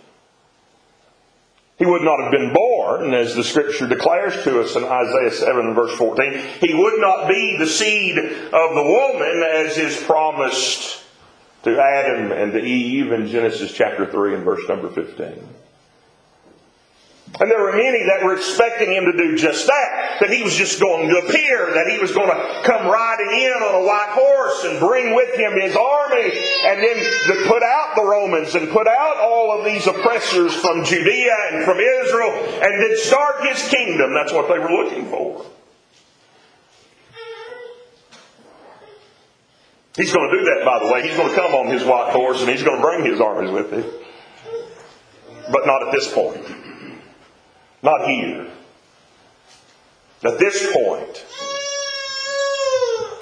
He 1.79 1.87
would 1.87 2.03
not 2.03 2.21
have 2.21 2.33
been 2.33 2.53
born, 2.53 3.15
as 3.15 3.35
the 3.35 3.45
scripture 3.45 3.89
declares 3.89 4.43
to 4.45 4.61
us 4.61 4.77
in 4.77 4.85
Isaiah 4.85 5.33
7 5.33 5.75
verse 5.75 5.97
14. 5.97 6.33
He 6.61 6.75
would 6.75 7.01
not 7.01 7.29
be 7.29 7.57
the 7.59 7.67
seed 7.67 8.19
of 8.19 8.75
the 8.75 8.83
woman 8.83 9.45
as 9.55 9.79
is 9.79 10.03
promised 10.03 11.04
to 11.65 11.81
Adam 11.81 12.33
and 12.33 12.53
to 12.53 12.61
Eve 12.61 13.13
in 13.13 13.27
Genesis 13.27 13.73
chapter 13.73 14.07
3 14.07 14.35
and 14.35 14.45
verse 14.45 14.63
number 14.69 14.91
15. 14.91 15.49
And 17.41 17.51
there 17.51 17.61
were 17.61 17.73
many 17.73 18.05
that 18.05 18.23
were 18.23 18.37
expecting 18.37 18.93
him 18.93 19.07
to 19.07 19.17
do 19.17 19.37
just 19.37 19.67
that, 19.67 20.19
that 20.21 20.31
he 20.31 20.45
was 20.45 20.55
just 20.55 20.79
going 20.79 21.09
to 21.09 21.19
appear, 21.19 21.75
that 21.75 21.89
he 21.89 21.99
was 21.99 22.13
going 22.13 22.29
to 22.29 22.63
come 22.63 22.87
riding 22.87 23.31
in 23.31 23.51
on 23.51 23.83
a 23.83 23.85
white 23.85 24.13
horse 24.15 24.65
and 24.65 24.79
bring 24.79 25.17
with 25.17 25.35
him 25.35 25.59
his 25.61 25.75
army, 25.75 26.31
and 26.31 26.79
then 26.79 26.97
to 27.27 27.49
put 27.49 27.63
out 27.65 27.97
the 27.97 28.05
Romans 28.05 28.55
and 28.55 28.71
put 28.71 28.87
out 28.87 29.17
all 29.17 29.59
of 29.59 29.65
these 29.65 29.87
oppressors 29.89 30.55
from 30.55 30.85
Judea 30.85 31.37
and 31.51 31.65
from 31.65 31.79
Israel, 31.81 32.31
and 32.63 32.83
then 32.83 32.97
start 32.99 33.49
his 33.49 33.67
kingdom. 33.69 34.15
That's 34.15 34.33
what 34.33 34.47
they 34.49 34.61
were 34.61 34.71
looking 34.71 35.07
for. 35.07 35.45
He's 39.97 40.13
going 40.13 40.31
to 40.31 40.39
do 40.39 40.45
that, 40.47 40.65
by 40.65 40.81
the 40.81 40.93
way. 40.93 41.07
He's 41.07 41.17
going 41.17 41.29
to 41.29 41.35
come 41.35 41.55
on 41.55 41.69
his 41.69 41.85
white 41.85 42.13
horse 42.13 42.41
and 42.41 42.51
he's 42.51 42.63
going 42.63 42.77
to 42.77 42.83
bring 42.83 43.05
his 43.05 43.21
armies 43.21 43.51
with 43.51 43.71
him. 43.71 43.85
But 45.53 45.67
not 45.67 45.87
at 45.87 45.93
this 45.93 46.13
point. 46.13 46.45
Not 47.83 48.07
here. 48.09 48.49
At 50.25 50.39
this 50.39 50.73
point, 50.73 51.25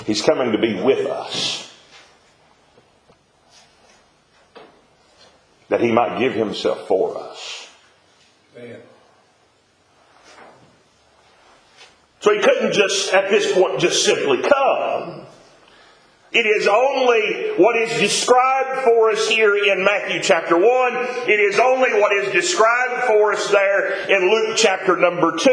he's 0.07 0.23
coming 0.23 0.53
to 0.53 0.59
be 0.59 0.81
with 0.81 1.07
us. 1.07 1.71
That 5.69 5.81
he 5.81 5.91
might 5.91 6.19
give 6.19 6.33
himself 6.33 6.87
for 6.87 7.19
us. 7.19 7.69
So 12.21 12.33
he 12.33 12.41
couldn't 12.41 12.73
just, 12.73 13.13
at 13.13 13.31
this 13.31 13.53
point, 13.53 13.81
just 13.81 14.05
simply 14.05 14.43
come. 14.43 15.27
It 16.33 16.47
is 16.47 16.67
only 16.67 17.53
what 17.63 17.77
is 17.77 17.91
described 18.01 18.85
for 18.85 19.11
us 19.11 19.29
here 19.29 19.55
in 19.55 19.85
Matthew 19.85 20.23
chapter 20.23 20.57
1. 20.57 20.65
It 21.29 21.39
is 21.39 21.61
only 21.61 21.93
what 22.01 22.17
is 22.25 22.33
described 22.33 23.05
for 23.05 23.35
us 23.35 23.51
there 23.51 24.09
in 24.09 24.31
Luke 24.31 24.57
chapter 24.57 24.97
number 24.97 25.37
2. 25.37 25.51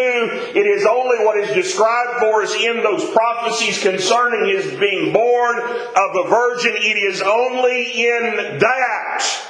It 0.55 0.65
is 0.65 0.85
only 0.85 1.25
what 1.25 1.37
is 1.37 1.53
described 1.53 2.19
for 2.19 2.43
us 2.43 2.55
in 2.55 2.77
those 2.77 3.03
prophecies 3.11 3.83
concerning 3.83 4.55
his 4.55 4.79
being 4.79 5.11
born 5.11 5.59
of 5.59 6.25
a 6.25 6.29
virgin. 6.29 6.71
It 6.77 6.97
is 7.11 7.21
only 7.23 8.05
in 8.05 8.59
that 8.59 9.45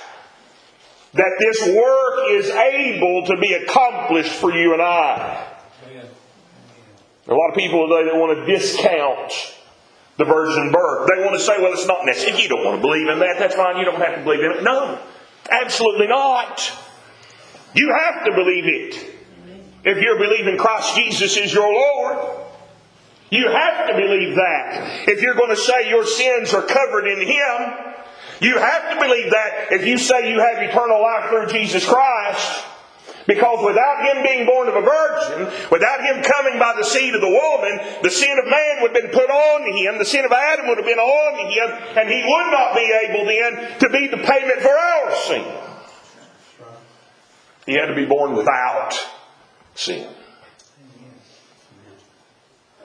that 1.13 1.35
this 1.39 1.61
work 1.67 2.29
is 2.31 2.49
able 2.49 3.25
to 3.27 3.37
be 3.37 3.53
accomplished 3.53 4.31
for 4.31 4.51
you 4.51 4.73
and 4.73 4.81
I. 4.81 5.45
There 5.85 7.35
are 7.35 7.37
a 7.37 7.39
lot 7.39 7.49
of 7.49 7.55
people 7.55 7.87
today 7.87 8.09
that 8.09 8.15
want 8.15 8.35
to 8.35 8.51
discount 8.51 9.58
the 10.19 10.25
virgin 10.25 10.69
birth. 10.71 11.07
They 11.07 11.23
want 11.23 11.39
to 11.39 11.39
say, 11.39 11.53
well, 11.59 11.71
it's 11.71 11.87
not 11.87 12.05
necessary. 12.05 12.41
You 12.43 12.49
don't 12.49 12.65
want 12.65 12.75
to 12.75 12.81
believe 12.81 13.07
in 13.07 13.19
that. 13.19 13.39
That's 13.39 13.55
fine. 13.55 13.77
You 13.77 13.85
don't 13.85 14.01
have 14.01 14.17
to 14.17 14.23
believe 14.23 14.41
in 14.41 14.51
it. 14.51 14.63
No, 14.63 14.99
absolutely 15.49 16.07
not. 16.07 16.71
You 17.73 17.95
have 17.97 18.25
to 18.25 18.31
believe 18.35 18.65
it. 18.65 19.15
If 19.85 20.03
you're 20.03 20.19
believing 20.19 20.57
Christ 20.57 20.95
Jesus 20.95 21.37
is 21.37 21.53
your 21.53 21.73
Lord, 21.73 22.37
you 23.31 23.47
have 23.47 23.87
to 23.87 23.93
believe 23.95 24.35
that. 24.35 25.07
If 25.07 25.21
you're 25.21 25.35
going 25.35 25.51
to 25.51 25.55
say 25.55 25.89
your 25.89 26.05
sins 26.05 26.53
are 26.53 26.63
covered 26.63 27.07
in 27.07 27.21
Him, 27.21 27.73
you 28.41 28.57
have 28.57 28.93
to 28.93 28.99
believe 28.99 29.31
that 29.31 29.67
if 29.71 29.85
you 29.85 29.97
say 29.97 30.31
you 30.33 30.39
have 30.39 30.61
eternal 30.61 31.01
life 31.01 31.29
through 31.29 31.47
Jesus 31.47 31.87
Christ. 31.87 32.65
Because 33.29 33.63
without 33.63 34.01
him 34.09 34.23
being 34.23 34.47
born 34.47 34.67
of 34.69 34.75
a 34.75 34.81
virgin, 34.81 35.53
without 35.69 36.01
him 36.01 36.23
coming 36.23 36.57
by 36.57 36.73
the 36.75 36.83
seed 36.83 37.13
of 37.13 37.21
the 37.21 37.29
woman, 37.29 38.01
the 38.01 38.09
sin 38.09 38.35
of 38.39 38.49
man 38.49 38.81
would 38.81 38.95
have 38.95 39.03
been 39.03 39.11
put 39.11 39.29
on 39.29 39.71
him, 39.71 39.99
the 39.99 40.05
sin 40.05 40.25
of 40.25 40.31
Adam 40.31 40.67
would 40.67 40.79
have 40.79 40.87
been 40.87 40.97
on 40.97 41.37
him, 41.37 41.69
and 41.95 42.09
he 42.09 42.23
would 42.25 42.49
not 42.49 42.73
be 42.73 42.91
able 43.05 43.25
then 43.27 43.79
to 43.81 43.89
be 43.89 44.07
the 44.07 44.17
payment 44.17 44.61
for 44.61 44.71
our 44.71 45.15
sin. 45.27 45.45
He 47.67 47.73
had 47.73 47.85
to 47.85 47.95
be 47.95 48.05
born 48.05 48.33
without 48.35 48.95
sin. 49.75 50.09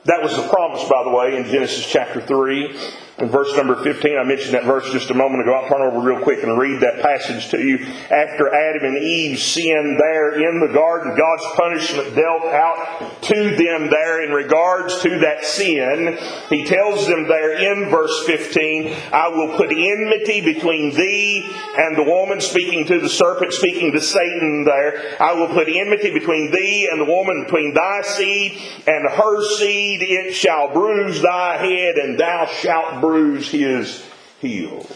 That 0.05 0.23
was 0.23 0.37
the 0.37 0.47
promise, 0.47 0.87
by 0.87 1.05
the 1.05 1.11
way, 1.11 1.39
in 1.39 1.45
Genesis 1.47 1.91
chapter 1.91 2.21
3. 2.21 2.79
In 3.17 3.29
verse 3.29 3.57
number 3.57 3.77
15, 3.77 4.19
I 4.19 4.25
mentioned 4.25 4.55
that 4.55 4.65
verse 4.65 4.91
just 4.91 5.09
a 5.11 5.15
moment 5.15 5.43
ago. 5.43 5.55
I'll 5.55 5.69
turn 5.69 5.83
over 5.83 6.01
real 6.01 6.21
quick 6.25 6.43
and 6.43 6.59
read 6.59 6.81
that 6.81 7.01
passage 7.01 7.49
to 7.51 7.59
you. 7.61 7.79
After 8.11 8.53
Adam 8.53 8.85
and 8.91 8.99
Eve 8.99 9.39
sinned 9.39 10.01
there 10.01 10.35
in 10.35 10.59
the 10.59 10.73
garden, 10.75 11.17
God's 11.17 11.45
punishment 11.55 12.17
dealt 12.17 12.43
out 12.43 13.23
to 13.23 13.55
them 13.55 13.89
there 13.89 14.25
in 14.25 14.33
regards 14.33 15.01
to 15.03 15.21
that 15.21 15.45
sin. 15.45 16.19
He 16.51 16.65
tells 16.65 17.07
them 17.07 17.29
there 17.29 17.53
in 17.53 17.89
verse 17.89 18.27
15, 18.27 18.97
I 19.13 19.29
will 19.29 19.57
put 19.57 19.71
enmity 19.71 20.41
between 20.41 20.93
thee 20.93 21.55
and 21.79 21.97
the 21.97 22.03
woman, 22.03 22.41
speaking 22.41 22.85
to 22.87 22.99
the 22.99 23.09
serpent, 23.09 23.53
speaking 23.53 23.93
to 23.93 24.01
Satan 24.01 24.65
there. 24.65 25.17
I 25.21 25.35
will 25.35 25.55
put 25.55 25.69
enmity 25.69 26.11
between 26.13 26.51
thee 26.51 26.89
and 26.91 27.01
the 27.01 27.05
woman, 27.05 27.45
between 27.45 27.75
thy 27.75 28.03
seed 28.03 28.61
and 28.89 29.09
her 29.09 29.45
seed. 29.57 30.03
It 30.03 30.35
shall 30.35 30.73
bruise 30.73 31.23
thy 31.23 31.59
head, 31.59 31.95
and 31.95 32.19
thou 32.19 32.47
shalt 32.47 33.04
bruise 33.05 33.51
his 33.51 34.03
heel. 34.41 34.87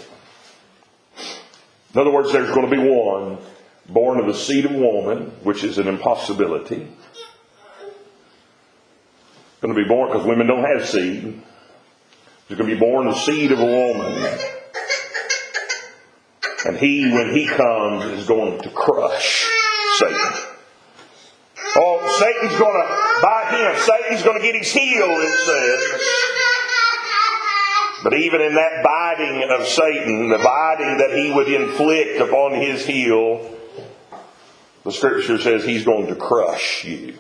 In 1.95 2.01
other 2.01 2.11
words, 2.11 2.33
there's 2.33 2.55
going 2.55 2.71
to 2.71 2.75
be 2.75 2.83
one 2.83 3.39
born 3.87 4.19
of 4.19 4.27
the 4.27 4.35
seed 4.35 4.65
of 4.65 4.73
woman, 4.73 5.33
which 5.43 5.63
is 5.63 5.77
an 5.79 5.89
impossibility. 5.89 6.89
Going 9.61 9.75
to 9.75 9.83
be 9.83 9.89
born 9.89 10.11
because 10.11 10.27
women 10.27 10.47
don't 10.47 10.65
have 10.65 10.89
seed. 10.89 11.43
He's 12.47 12.57
going 12.57 12.71
to 12.71 12.77
be 12.77 12.81
born 12.81 13.09
of 13.09 13.15
the 13.15 13.21
seed 13.21 13.53
of 13.53 13.59
a 13.59 13.65
woman. 13.65 14.39
And 16.65 16.77
he, 16.79 17.11
when 17.13 17.35
he 17.35 17.47
comes, 17.47 18.05
is 18.05 18.27
going 18.27 18.63
to 18.63 18.71
crush 18.71 19.47
Satan. 19.99 20.33
Oh, 21.77 22.17
Satan's 22.19 22.59
going 22.59 22.75
to 22.75 23.23
bite 23.23 23.51
him. 23.51 23.81
Satan's 23.81 24.23
going 24.23 24.41
to 24.41 24.43
get 24.43 24.55
his 24.55 24.73
heel, 24.73 25.07
it 25.09 25.33
says. 25.47 26.48
But 28.03 28.15
even 28.15 28.41
in 28.41 28.55
that 28.55 28.85
biting 28.85 29.49
of 29.51 29.67
Satan, 29.67 30.29
the 30.29 30.39
biting 30.39 30.99
that 30.99 31.17
he 31.17 31.33
would 31.33 31.49
inflict 31.49 32.21
upon 32.21 32.55
his 32.55 32.87
heel, 32.87 33.57
the 34.85 34.93
scripture 34.93 35.39
says 35.39 35.65
he's 35.65 35.85
going 35.85 36.07
to 36.07 36.15
crush 36.15 36.85
you. 36.85 37.19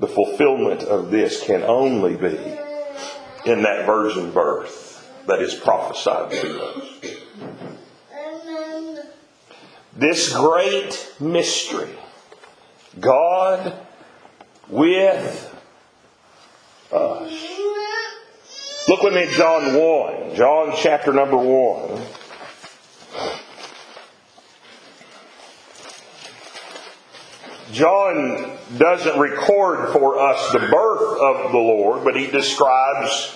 The 0.00 0.08
fulfillment 0.08 0.82
of 0.82 1.12
this 1.12 1.44
can 1.44 1.62
only 1.62 2.16
be 2.16 2.36
in 3.46 3.62
that 3.62 3.86
virgin 3.86 4.32
birth 4.32 5.08
that 5.26 5.40
is 5.40 5.54
prophesied 5.54 6.32
to 6.32 6.62
us. 6.64 6.88
This 9.94 10.32
great 10.34 11.14
mystery, 11.20 11.94
God 12.98 13.74
with 14.68 15.51
us. 16.92 17.52
Look 18.88 19.02
with 19.02 19.14
me 19.14 19.22
at 19.22 19.30
John 19.30 19.74
1. 19.74 20.34
John 20.34 20.74
chapter 20.76 21.12
number 21.12 21.36
1. 21.36 22.02
John 27.72 28.58
doesn't 28.76 29.18
record 29.18 29.92
for 29.92 30.18
us 30.20 30.52
the 30.52 30.58
birth 30.58 31.20
of 31.20 31.52
the 31.52 31.58
Lord, 31.58 32.04
but 32.04 32.16
he 32.16 32.26
describes 32.26 33.34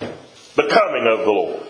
the 0.00 0.68
coming 0.68 1.06
of 1.06 1.24
the 1.24 1.32
Lord. 1.32 1.61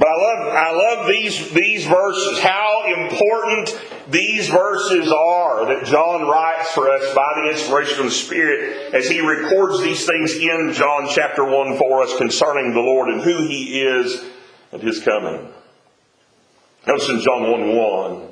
But 0.00 0.08
I 0.08 0.16
love, 0.16 0.54
I 0.54 0.72
love 0.72 1.08
these, 1.08 1.50
these 1.50 1.84
verses, 1.84 2.38
how 2.38 2.84
important 2.86 3.78
these 4.08 4.48
verses 4.48 5.12
are 5.12 5.66
that 5.66 5.84
John 5.84 6.26
writes 6.26 6.70
for 6.70 6.88
us 6.88 7.14
by 7.14 7.30
the 7.36 7.50
inspiration 7.50 7.98
of 7.98 8.06
the 8.06 8.10
Spirit 8.10 8.94
as 8.94 9.06
he 9.06 9.20
records 9.20 9.82
these 9.82 10.06
things 10.06 10.34
in 10.36 10.72
John 10.72 11.06
chapter 11.10 11.44
1 11.44 11.76
for 11.76 12.02
us 12.02 12.16
concerning 12.16 12.72
the 12.72 12.80
Lord 12.80 13.10
and 13.10 13.20
who 13.20 13.46
he 13.46 13.82
is 13.82 14.24
and 14.72 14.80
his 14.80 15.04
coming. 15.04 15.52
Notice 16.86 17.10
in 17.10 17.20
John 17.20 17.50
1 17.50 17.76
1, 17.76 18.28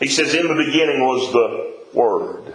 he 0.00 0.08
says, 0.08 0.34
In 0.34 0.48
the 0.48 0.64
beginning 0.64 1.00
was 1.00 1.32
the 1.32 1.96
Word. 1.96 2.54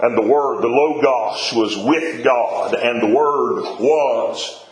And 0.00 0.16
the 0.16 0.22
Word, 0.22 0.62
the 0.62 0.68
Logos, 0.68 1.52
was 1.52 1.76
with 1.76 2.22
God, 2.22 2.74
and 2.74 3.02
the 3.02 3.12
Word 3.12 3.62
was 3.80 4.64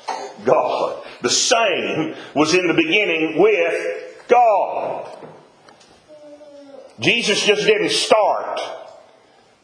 God. 0.44 1.02
The 1.23 1.30
same 1.30 2.14
was 2.35 2.54
in 2.54 2.66
the 2.66 2.75
beginning 2.75 3.40
with 3.40 4.26
God. 4.28 5.18
Jesus 7.00 7.42
just 7.42 7.66
didn't 7.66 7.90
start 7.90 8.61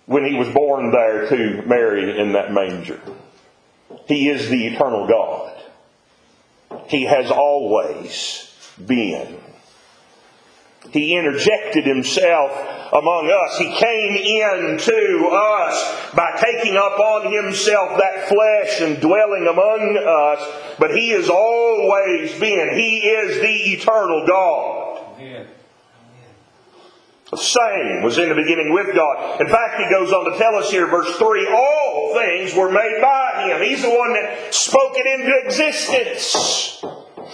when 0.06 0.24
he 0.24 0.34
was 0.34 0.48
born 0.48 0.90
there 0.90 1.28
to 1.28 1.62
Mary 1.66 2.20
in 2.20 2.32
that 2.32 2.52
manger. 2.52 3.00
He 4.06 4.28
is 4.28 4.48
the 4.48 4.66
eternal 4.66 5.06
God. 5.06 5.62
He 6.88 7.04
has 7.04 7.30
always 7.30 8.54
been. 8.84 9.38
He 10.90 11.16
interjected 11.16 11.86
himself 11.86 12.50
among 12.92 13.30
us. 13.30 13.58
He 13.58 13.72
came 13.74 14.16
into 14.16 15.28
us 15.32 16.12
by 16.14 16.38
taking 16.42 16.76
up 16.76 16.98
on 16.98 17.32
himself 17.32 17.98
that 17.98 18.28
flesh 18.28 18.80
and 18.80 19.00
dwelling 19.00 19.46
among 19.46 19.96
us. 19.96 20.76
But 20.78 20.90
he 20.94 21.10
has 21.10 21.30
always 21.30 22.38
been. 22.38 22.74
He 22.74 22.98
is 22.98 23.40
the 23.40 23.72
eternal 23.72 24.26
God. 24.26 25.18
Amen. 25.18 25.46
The 27.30 27.38
same 27.38 28.02
was 28.02 28.18
in 28.18 28.28
the 28.28 28.34
beginning 28.34 28.74
with 28.74 28.94
God. 28.94 29.40
In 29.40 29.46
fact, 29.46 29.80
he 29.80 29.88
goes 29.88 30.12
on 30.12 30.30
to 30.30 30.38
tell 30.38 30.54
us 30.56 30.70
here, 30.70 30.86
verse 30.86 31.16
3, 31.16 31.48
all 31.48 32.14
things 32.14 32.54
were 32.54 32.70
made 32.70 32.98
by 33.00 33.48
him. 33.48 33.62
He's 33.62 33.80
the 33.80 33.88
one 33.88 34.12
that 34.12 34.52
spoke 34.52 34.92
it 34.96 35.06
into 35.06 35.32
existence. 35.46 36.84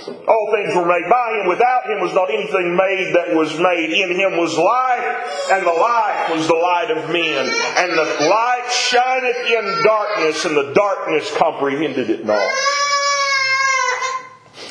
All 0.07 0.53
things 0.53 0.75
were 0.75 0.87
made 0.87 1.09
by 1.11 1.41
him. 1.41 1.49
Without 1.49 1.87
him 1.87 2.01
was 2.01 2.15
not 2.15 2.31
anything 2.31 2.77
made 2.77 3.15
that 3.15 3.35
was 3.35 3.59
made. 3.59 3.91
In 3.91 4.15
him 4.15 4.39
was 4.39 4.57
life, 4.57 5.51
and 5.53 5.67
the 5.67 5.73
life 5.73 6.31
was 6.31 6.47
the 6.47 6.55
light 6.55 6.91
of 6.91 7.11
men. 7.11 7.51
And 7.77 7.93
the 7.93 8.29
light 8.29 8.69
shineth 8.71 9.37
in 9.47 9.83
darkness, 9.83 10.45
and 10.45 10.57
the 10.57 10.73
darkness 10.73 11.35
comprehended 11.37 12.11
it 12.11 12.25
not. 12.25 12.49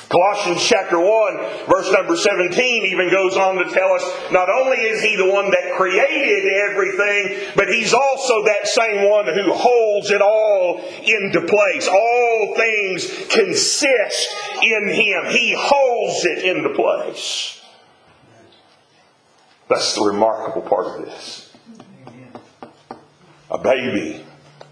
Colossians 0.09 0.63
chapter 0.63 0.97
1, 0.97 1.67
verse 1.67 1.91
number 1.91 2.15
17 2.15 2.85
even 2.85 3.09
goes 3.11 3.35
on 3.35 3.55
to 3.57 3.65
tell 3.65 3.91
us 3.91 4.31
not 4.31 4.49
only 4.49 4.77
is 4.77 5.01
he 5.01 5.17
the 5.17 5.29
one 5.29 5.49
that 5.49 5.73
created 5.75 6.45
everything, 6.69 7.51
but 7.55 7.67
he's 7.67 7.93
also 7.93 8.45
that 8.45 8.67
same 8.67 9.09
one 9.09 9.25
who 9.25 9.51
holds 9.51 10.09
it 10.09 10.21
all 10.21 10.81
into 11.03 11.41
place. 11.41 11.87
All 11.89 12.55
things 12.55 13.27
consist 13.27 14.29
in 14.63 14.89
him. 14.89 15.25
He 15.29 15.53
holds 15.57 16.25
it 16.25 16.45
into 16.45 16.69
place. 16.69 17.61
That's 19.67 19.93
the 19.95 20.05
remarkable 20.05 20.61
part 20.61 20.99
of 20.99 21.05
this. 21.05 21.53
A 23.51 23.57
baby 23.57 24.23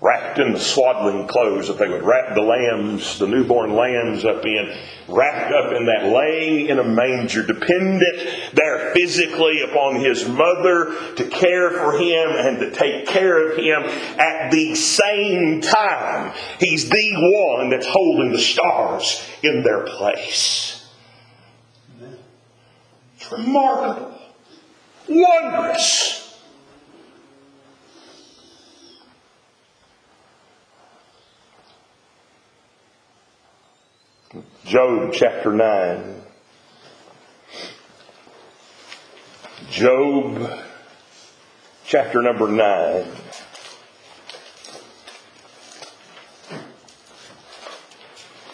wrapped 0.01 0.39
in 0.39 0.51
the 0.51 0.59
swaddling 0.59 1.27
clothes 1.27 1.67
that 1.67 1.77
they 1.77 1.87
would 1.87 2.03
wrap 2.03 2.35
the 2.35 2.41
lambs, 2.41 3.17
the 3.17 3.27
newborn 3.27 3.75
lambs 3.75 4.25
up 4.25 4.45
in, 4.45 4.77
wrapped 5.07 5.53
up 5.53 5.73
in 5.73 5.85
that, 5.85 6.05
laying 6.05 6.67
in 6.67 6.79
a 6.79 6.83
manger, 6.83 7.45
dependent 7.45 8.53
there 8.53 8.93
physically 8.93 9.61
upon 9.61 9.95
his 9.95 10.27
mother 10.27 10.93
to 11.15 11.27
care 11.29 11.71
for 11.71 11.93
him 11.97 12.29
and 12.29 12.59
to 12.59 12.71
take 12.71 13.07
care 13.07 13.51
of 13.51 13.57
him. 13.57 13.83
At 14.19 14.51
the 14.51 14.75
same 14.75 15.61
time, 15.61 16.33
he's 16.59 16.89
the 16.89 17.55
one 17.57 17.69
that's 17.69 17.87
holding 17.87 18.31
the 18.31 18.39
stars 18.39 19.25
in 19.43 19.63
their 19.63 19.85
place. 19.85 20.87
It's 23.15 23.31
remarkable, 23.31 24.19
wondrous. 25.07 26.24
Job 34.65 35.13
chapter 35.13 35.53
9. 35.53 36.21
Job 39.69 40.59
chapter 41.85 42.23
number 42.23 42.47
9. 42.47 43.05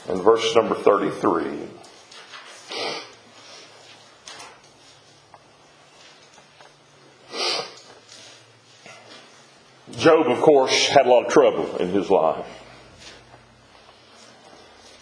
And 0.09 0.21
verse 0.21 0.53
number 0.53 0.75
33. 0.75 1.69
Job, 9.91 10.27
of 10.27 10.41
course, 10.41 10.89
had 10.89 11.05
a 11.05 11.09
lot 11.09 11.27
of 11.27 11.31
trouble 11.31 11.77
in 11.77 11.87
his 11.91 12.09
life. 12.09 12.60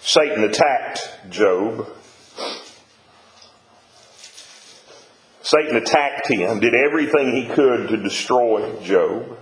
Satan 0.09 0.43
attacked 0.43 1.07
Job. 1.29 1.87
Satan 5.43 5.75
attacked 5.75 6.27
him, 6.27 6.59
did 6.59 6.73
everything 6.73 7.35
he 7.35 7.45
could 7.45 7.89
to 7.89 7.97
destroy 7.97 8.81
Job. 8.81 9.37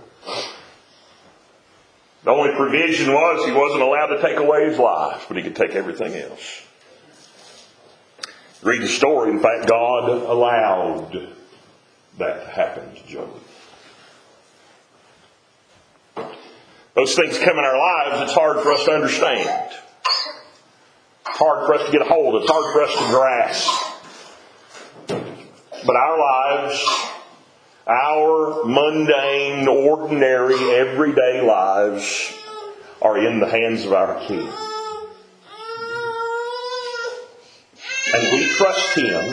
The 2.22 2.30
only 2.30 2.54
provision 2.54 3.14
was 3.14 3.46
he 3.46 3.52
wasn't 3.52 3.80
allowed 3.80 4.08
to 4.08 4.20
take 4.20 4.36
away 4.36 4.68
his 4.68 4.78
life, 4.78 5.24
but 5.26 5.38
he 5.38 5.42
could 5.42 5.56
take 5.56 5.70
everything 5.70 6.14
else. 6.14 6.62
Read 8.62 8.82
the 8.82 8.88
story. 8.88 9.30
In 9.30 9.40
fact, 9.40 9.66
God 9.66 10.10
allowed 10.10 11.32
that 12.18 12.44
to 12.44 12.50
happen 12.50 12.94
to 12.94 13.06
Job. 13.06 13.40
Those 16.94 17.14
things 17.14 17.38
come 17.38 17.58
in 17.58 17.64
our 17.64 17.78
lives, 17.78 18.22
it's 18.24 18.34
hard 18.34 18.60
for 18.60 18.72
us 18.72 18.84
to 18.84 18.92
understand 18.92 19.78
hard 21.36 21.66
for 21.66 21.74
us 21.74 21.86
to 21.86 21.92
get 21.92 22.02
a 22.02 22.04
hold 22.04 22.34
of. 22.34 22.42
It's 22.42 22.50
hard 22.50 22.72
for 22.72 22.82
us 22.82 22.92
to 22.98 23.06
grasp. 23.10 23.88
But 25.86 25.96
our 25.96 26.18
lives, 26.18 26.84
our 27.86 28.64
mundane, 28.64 29.68
ordinary, 29.68 30.58
everyday 30.74 31.40
lives 31.40 32.34
are 33.00 33.18
in 33.18 33.40
the 33.40 33.46
hands 33.46 33.84
of 33.84 33.92
our 33.92 34.18
King. 34.26 34.48
And 38.14 38.22
we 38.32 38.48
trust 38.48 38.96
Him. 38.96 39.24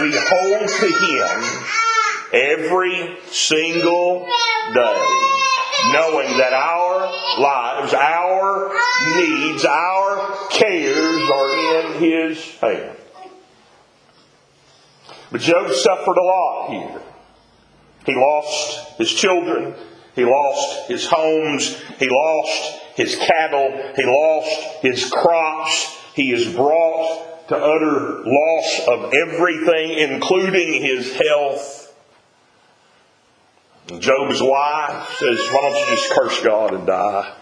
We 0.00 0.12
hold 0.14 0.68
to 0.68 0.86
Him 0.86 1.68
every 2.32 3.18
single 3.26 4.28
day 4.74 5.47
knowing 5.92 6.36
that 6.38 6.52
our 6.52 7.00
lives, 7.40 7.94
our 7.94 8.72
needs, 9.16 9.64
our 9.64 10.48
cares 10.50 11.30
are 11.30 11.84
in 11.84 12.00
His 12.00 12.54
hand. 12.58 12.96
But 15.30 15.40
Job 15.40 15.70
suffered 15.70 16.16
a 16.16 16.24
lot 16.24 16.70
here. 16.70 17.02
He 18.06 18.14
lost 18.14 18.96
his 18.96 19.12
children. 19.12 19.74
He 20.14 20.24
lost 20.24 20.88
his 20.88 21.06
homes. 21.06 21.78
He 21.98 22.08
lost 22.08 22.80
his 22.96 23.16
cattle. 23.16 23.92
He 23.94 24.04
lost 24.04 24.82
his 24.82 25.10
crops. 25.10 25.96
He 26.14 26.32
is 26.32 26.54
brought 26.54 27.48
to 27.48 27.56
utter 27.56 28.22
loss 28.24 28.80
of 28.88 29.12
everything, 29.12 29.92
including 29.98 30.82
his 30.82 31.14
health. 31.14 31.77
Job's 33.88 34.42
wife 34.42 35.16
says, 35.16 35.48
Why 35.50 35.60
don't 35.62 35.88
you 35.88 35.96
just 35.96 36.10
curse 36.10 36.44
God 36.44 36.74
and 36.74 36.86
die? 36.86 37.34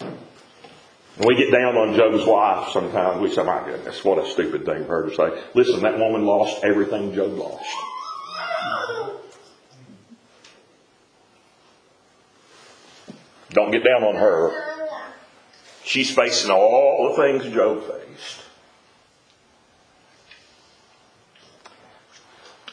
And 0.00 1.26
we 1.26 1.34
get 1.34 1.50
down 1.50 1.76
on 1.76 1.96
Job's 1.96 2.24
wife 2.24 2.68
sometimes. 2.72 3.20
We 3.20 3.34
say, 3.34 3.42
My 3.42 3.64
goodness, 3.64 4.04
what 4.04 4.24
a 4.24 4.30
stupid 4.30 4.64
thing 4.64 4.84
for 4.84 5.02
her 5.02 5.10
to 5.10 5.14
say. 5.14 5.42
Listen, 5.54 5.82
that 5.82 5.98
woman 5.98 6.24
lost 6.24 6.62
everything 6.62 7.12
Job 7.14 7.32
lost. 7.32 7.64
Don't 13.50 13.72
get 13.72 13.82
down 13.82 14.04
on 14.04 14.14
her. 14.14 14.86
She's 15.82 16.14
facing 16.14 16.52
all 16.52 17.12
the 17.16 17.22
things 17.22 17.52
Job 17.52 17.82
faced. 17.82 18.42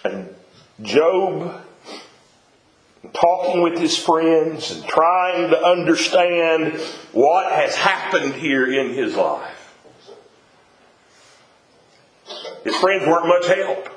And 0.04 0.36
Job 0.84 1.65
talking 3.14 3.62
with 3.62 3.78
his 3.78 3.98
friends 3.98 4.72
and 4.72 4.86
trying 4.86 5.50
to 5.50 5.58
understand 5.58 6.80
what 7.12 7.52
has 7.52 7.76
happened 7.76 8.34
here 8.34 8.72
in 8.72 8.94
his 8.94 9.16
life. 9.16 9.52
His 12.64 12.76
friends 12.78 13.06
weren't 13.06 13.28
much 13.28 13.48
help. 13.48 13.90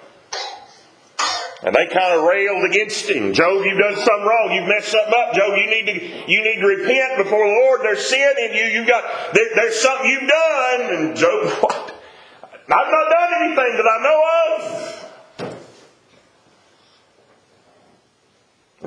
And 1.62 1.74
they 1.74 1.86
kind 1.86 2.14
of 2.14 2.22
railed 2.22 2.64
against 2.64 3.10
him. 3.10 3.32
Job, 3.32 3.64
you've 3.64 3.78
done 3.78 3.96
something 3.96 4.26
wrong. 4.26 4.52
You've 4.52 4.68
messed 4.68 4.92
something 4.92 5.12
up. 5.16 5.34
Job, 5.34 5.56
you 5.56 5.66
need 5.66 5.86
to 5.86 6.30
you 6.30 6.44
need 6.44 6.60
to 6.60 6.66
repent 6.66 7.24
before 7.24 7.44
the 7.44 7.52
Lord. 7.52 7.80
There's 7.82 8.06
sin 8.06 8.34
in 8.38 8.54
you. 8.54 8.64
You've 8.64 8.86
got 8.86 9.34
there, 9.34 9.48
there's 9.56 9.80
something 9.80 10.08
you've 10.08 10.28
done. 10.28 10.80
And 10.94 11.16
Job, 11.16 11.46
what? 11.60 11.94
I've 12.42 12.90
not 12.92 13.10
done 13.10 13.30
anything 13.42 13.76
that 13.76 13.88
I 13.90 14.02
know 14.02 14.22
of. 14.56 14.97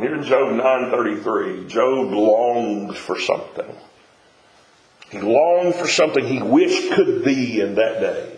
Here 0.02 0.16
in 0.16 0.24
Job 0.24 0.54
9:33, 0.54 1.68
Job 1.68 2.12
longed 2.12 2.98
for 2.98 3.20
something. 3.20 3.72
He 5.12 5.20
longed 5.20 5.76
for 5.76 5.88
something 5.88 6.26
he 6.26 6.42
wished 6.42 6.94
could 6.94 7.24
be 7.24 7.62
in 7.62 7.76
that 7.76 8.00
day. 8.00 8.32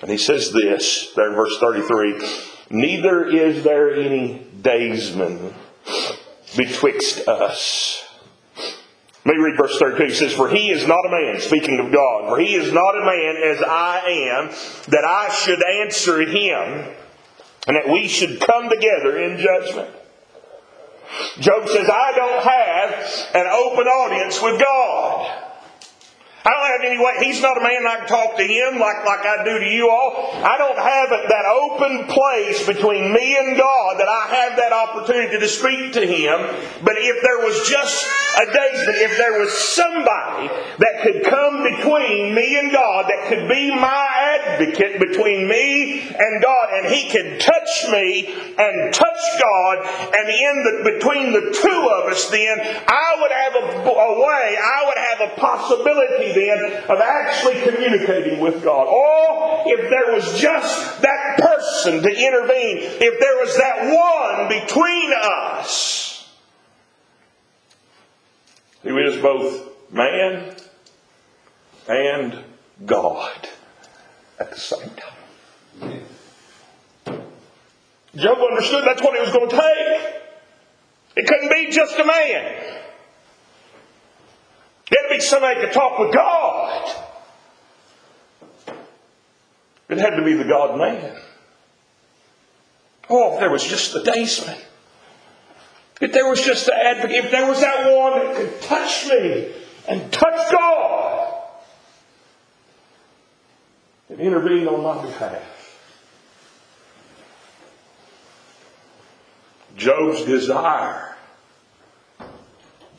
And 0.00 0.10
he 0.12 0.16
says 0.16 0.52
this, 0.52 1.12
there 1.16 1.30
in 1.30 1.34
verse 1.34 1.58
33 1.58 2.22
Neither 2.70 3.24
is 3.26 3.64
there 3.64 3.94
any 3.94 4.46
daysman 4.60 5.52
betwixt 6.56 7.26
us. 7.26 8.04
Let 9.24 9.36
me 9.36 9.42
read 9.42 9.56
verse 9.56 9.76
32. 9.78 10.04
It 10.04 10.14
says, 10.14 10.32
For 10.32 10.48
he 10.48 10.70
is 10.70 10.86
not 10.86 11.04
a 11.04 11.10
man, 11.10 11.40
speaking 11.40 11.80
of 11.80 11.92
God, 11.92 12.28
for 12.28 12.38
he 12.38 12.54
is 12.54 12.72
not 12.72 12.96
a 12.96 13.04
man 13.04 13.36
as 13.42 13.62
I 13.62 14.02
am, 14.06 14.48
that 14.88 15.04
I 15.04 15.32
should 15.32 15.62
answer 15.64 16.20
him, 16.20 16.94
and 17.66 17.76
that 17.76 17.88
we 17.88 18.08
should 18.08 18.40
come 18.40 18.68
together 18.68 19.18
in 19.18 19.38
judgment. 19.38 19.90
Job 21.38 21.68
says, 21.68 21.88
I 21.88 22.12
don't 22.16 22.42
have 22.42 23.34
an 23.34 23.46
open 23.46 23.86
audience 23.86 24.40
with 24.42 24.60
God. 24.60 25.51
I 26.44 26.50
don't 26.50 26.66
have 26.74 26.90
any 26.90 26.98
way. 26.98 27.14
He's 27.22 27.40
not 27.40 27.56
a 27.56 27.60
man 27.60 27.86
I 27.86 28.02
can 28.02 28.08
talk 28.08 28.36
to 28.36 28.42
him 28.42 28.80
like, 28.80 29.04
like 29.06 29.24
I 29.24 29.44
do 29.44 29.60
to 29.60 29.66
you 29.66 29.88
all. 29.90 30.42
I 30.42 30.58
don't 30.58 30.78
have 30.78 31.10
that 31.10 31.46
open 31.46 32.08
place 32.08 32.66
between 32.66 33.12
me 33.12 33.38
and 33.38 33.56
God 33.56 34.00
that 34.00 34.08
I 34.08 34.26
have 34.34 34.56
that 34.56 34.72
opportunity 34.72 35.38
to 35.38 35.48
speak 35.48 35.92
to 35.92 36.04
him. 36.04 36.40
But 36.82 36.94
if 36.98 37.22
there 37.22 37.46
was 37.46 37.68
just 37.68 38.06
a 38.38 38.46
day, 38.46 38.70
if 39.06 39.16
there 39.18 39.38
was 39.38 39.52
somebody 39.52 40.48
that 40.78 41.02
could 41.02 41.22
come 41.24 41.62
between 41.62 42.34
me 42.34 42.58
and 42.58 42.72
God, 42.72 43.06
that 43.06 43.28
could 43.28 43.48
be 43.48 43.70
my 43.70 44.38
advocate 44.42 44.98
between 44.98 45.46
me 45.46 46.02
and 46.10 46.42
God, 46.42 46.68
and 46.72 46.92
he 46.92 47.08
could 47.10 47.38
touch 47.38 47.86
me 47.92 48.34
and 48.58 48.92
touch 48.92 49.22
God, 49.38 50.01
and 50.14 50.28
in 50.28 50.64
the, 50.64 50.92
between 50.92 51.32
the 51.32 51.52
two 51.52 51.88
of 51.90 52.12
us, 52.12 52.28
then 52.30 52.60
I 52.86 53.16
would 53.20 53.32
have 53.32 53.54
a, 53.54 53.88
a 53.88 54.20
way, 54.20 54.58
I 54.60 54.84
would 54.86 54.98
have 54.98 55.20
a 55.32 55.40
possibility 55.40 56.32
then 56.32 56.84
of 56.90 57.00
actually 57.00 57.60
communicating 57.62 58.40
with 58.40 58.62
God. 58.62 58.86
Oh, 58.88 59.62
if 59.66 59.88
there 59.90 60.14
was 60.14 60.38
just 60.38 61.02
that 61.02 61.38
person 61.38 62.02
to 62.02 62.08
intervene, 62.08 62.78
if 63.00 63.20
there 63.20 63.36
was 63.40 63.56
that 63.56 63.84
one 63.88 64.48
between 64.48 65.12
us 65.14 66.30
who 68.82 68.98
is 68.98 69.20
both 69.22 69.92
man 69.92 70.56
and 71.88 72.44
God 72.84 73.48
at 74.38 74.50
the 74.50 74.58
same 74.58 74.90
time. 74.90 75.21
Job 78.14 78.38
understood 78.38 78.84
that's 78.84 79.02
what 79.02 79.16
it 79.16 79.22
was 79.22 79.32
going 79.32 79.48
to 79.48 79.56
take. 79.56 80.22
It 81.16 81.26
couldn't 81.26 81.50
be 81.50 81.70
just 81.70 81.98
a 81.98 82.04
man. 82.04 82.44
It 84.90 84.98
had 84.98 85.08
to 85.08 85.14
be 85.14 85.20
somebody 85.20 85.60
to 85.62 85.72
talk 85.72 85.98
with 85.98 86.12
God. 86.12 86.96
It 89.88 89.98
had 89.98 90.16
to 90.16 90.24
be 90.24 90.34
the 90.34 90.44
God 90.44 90.78
man. 90.78 91.16
Oh, 93.08 93.34
if 93.34 93.40
there 93.40 93.50
was 93.50 93.64
just 93.64 93.92
the 93.92 94.02
daysman. 94.02 94.56
If 96.00 96.12
there 96.12 96.28
was 96.28 96.42
just 96.42 96.66
the 96.66 96.74
advocate, 96.74 97.26
if 97.26 97.30
there 97.30 97.46
was 97.46 97.60
that 97.60 97.96
one 97.96 98.18
that 98.18 98.36
could 98.36 98.60
touch 98.62 99.06
me 99.06 99.52
and 99.88 100.12
touch 100.12 100.50
God 100.50 101.42
and 104.08 104.20
intervene 104.20 104.66
on 104.68 104.82
my 104.82 105.02
behalf. 105.02 105.51
Job's 109.82 110.24
desire 110.24 111.12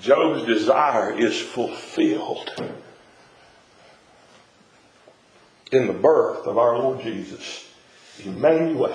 Job's 0.03 0.45
desire 0.45 1.13
is 1.17 1.39
fulfilled 1.39 2.51
in 5.71 5.87
the 5.87 5.93
birth 5.93 6.45
of 6.45 6.57
our 6.57 6.77
Lord 6.77 7.01
Jesus, 7.01 7.65
Emmanuel, 8.25 8.93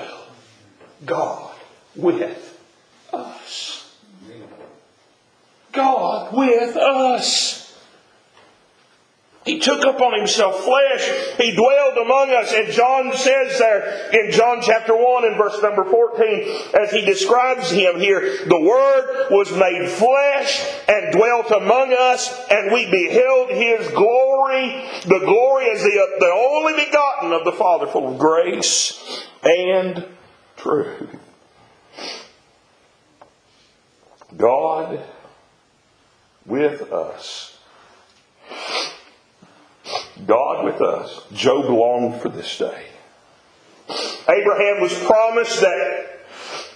God 1.07 1.55
with 1.97 2.57
us. 3.11 3.97
God 5.73 6.37
with 6.37 6.77
us. 6.77 7.48
Took 9.59 9.85
upon 9.85 10.19
himself 10.19 10.65
flesh. 10.65 11.37
He 11.37 11.55
dwelled 11.55 11.97
among 11.99 12.31
us. 12.31 12.53
And 12.53 12.73
John 12.73 13.17
says 13.17 13.59
there 13.59 14.11
in 14.13 14.33
John 14.33 14.61
chapter 14.63 14.97
1 14.97 15.25
and 15.25 15.37
verse 15.37 15.61
number 15.63 15.85
14, 15.85 16.73
as 16.81 16.91
he 16.91 17.05
describes 17.05 17.71
him 17.71 18.01
here, 18.01 18.21
the 18.47 18.61
Word 18.61 19.29
was 19.31 19.51
made 19.53 19.89
flesh 19.89 20.67
and 20.89 21.13
dwelt 21.13 21.51
among 21.51 21.93
us, 21.93 22.47
and 22.51 22.73
we 22.73 22.91
beheld 22.91 23.51
his 23.51 23.89
glory. 23.91 24.85
The 25.07 25.23
glory 25.25 25.67
is 25.67 25.83
the, 25.83 26.17
the 26.19 26.27
only 26.27 26.85
begotten 26.85 27.33
of 27.33 27.45
the 27.45 27.53
Father, 27.53 27.87
full 27.87 28.13
of 28.13 28.19
grace 28.19 29.25
and 29.43 30.07
truth. 30.57 31.17
God 34.37 35.01
with 36.47 36.93
us. 36.93 37.59
God 40.27 40.65
with 40.65 40.81
us. 40.81 41.23
Job 41.33 41.67
longed 41.67 42.21
for 42.21 42.29
this 42.29 42.59
day. 42.59 42.87
Abraham 44.29 44.83
was 44.83 44.93
promised 45.05 45.61
that 45.61 46.27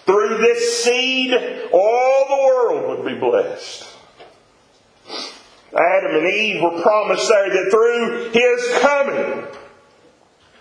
through 0.07 0.38
this 0.38 0.85
seed, 0.85 1.33
all 1.72 2.26
the 2.28 2.42
world 2.44 2.88
would 2.88 3.07
be 3.07 3.18
blessed. 3.18 3.88
Adam 5.74 6.16
and 6.16 6.26
Eve 6.26 6.62
were 6.62 6.83
promised 6.83 7.28
there 7.28 7.48
that 7.48 7.70
through 7.70 8.31
his 8.31 8.78
coming, 8.81 9.46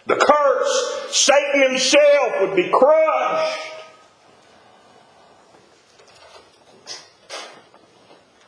the 0.07 0.15
curse, 0.15 1.15
Satan 1.15 1.61
himself 1.69 2.41
would 2.41 2.55
be 2.55 2.69
crushed. 2.69 3.59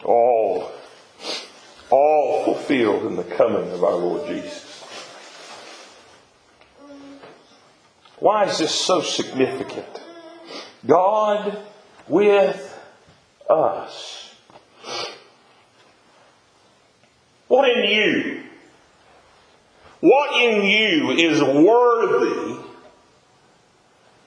All 0.03 0.72
fulfilled 2.63 3.05
in 3.05 3.15
the 3.17 3.23
coming 3.23 3.69
of 3.71 3.83
our 3.83 3.95
Lord 3.95 4.27
Jesus. 4.27 4.83
Why 8.19 8.45
is 8.45 8.57
this 8.57 8.73
so 8.73 9.01
significant? 9.01 10.01
God 10.85 11.57
with 12.07 12.79
us. 13.49 14.33
What 17.47 17.69
in 17.69 17.83
you? 17.89 18.43
What 19.99 20.41
in 20.41 20.63
you 20.63 21.11
is 21.11 21.41
worthy 21.41 22.61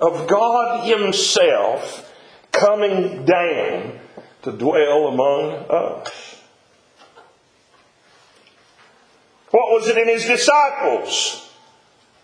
of 0.01 0.29
God 0.29 0.87
Himself 0.87 2.13
coming 2.53 3.25
down 3.25 3.99
to 4.43 4.53
dwell 4.53 5.09
among 5.09 5.53
us? 5.71 6.26
What 9.51 9.73
was 9.73 9.89
it 9.89 9.97
in 9.97 10.09
his 10.09 10.25
disciples 10.25 11.53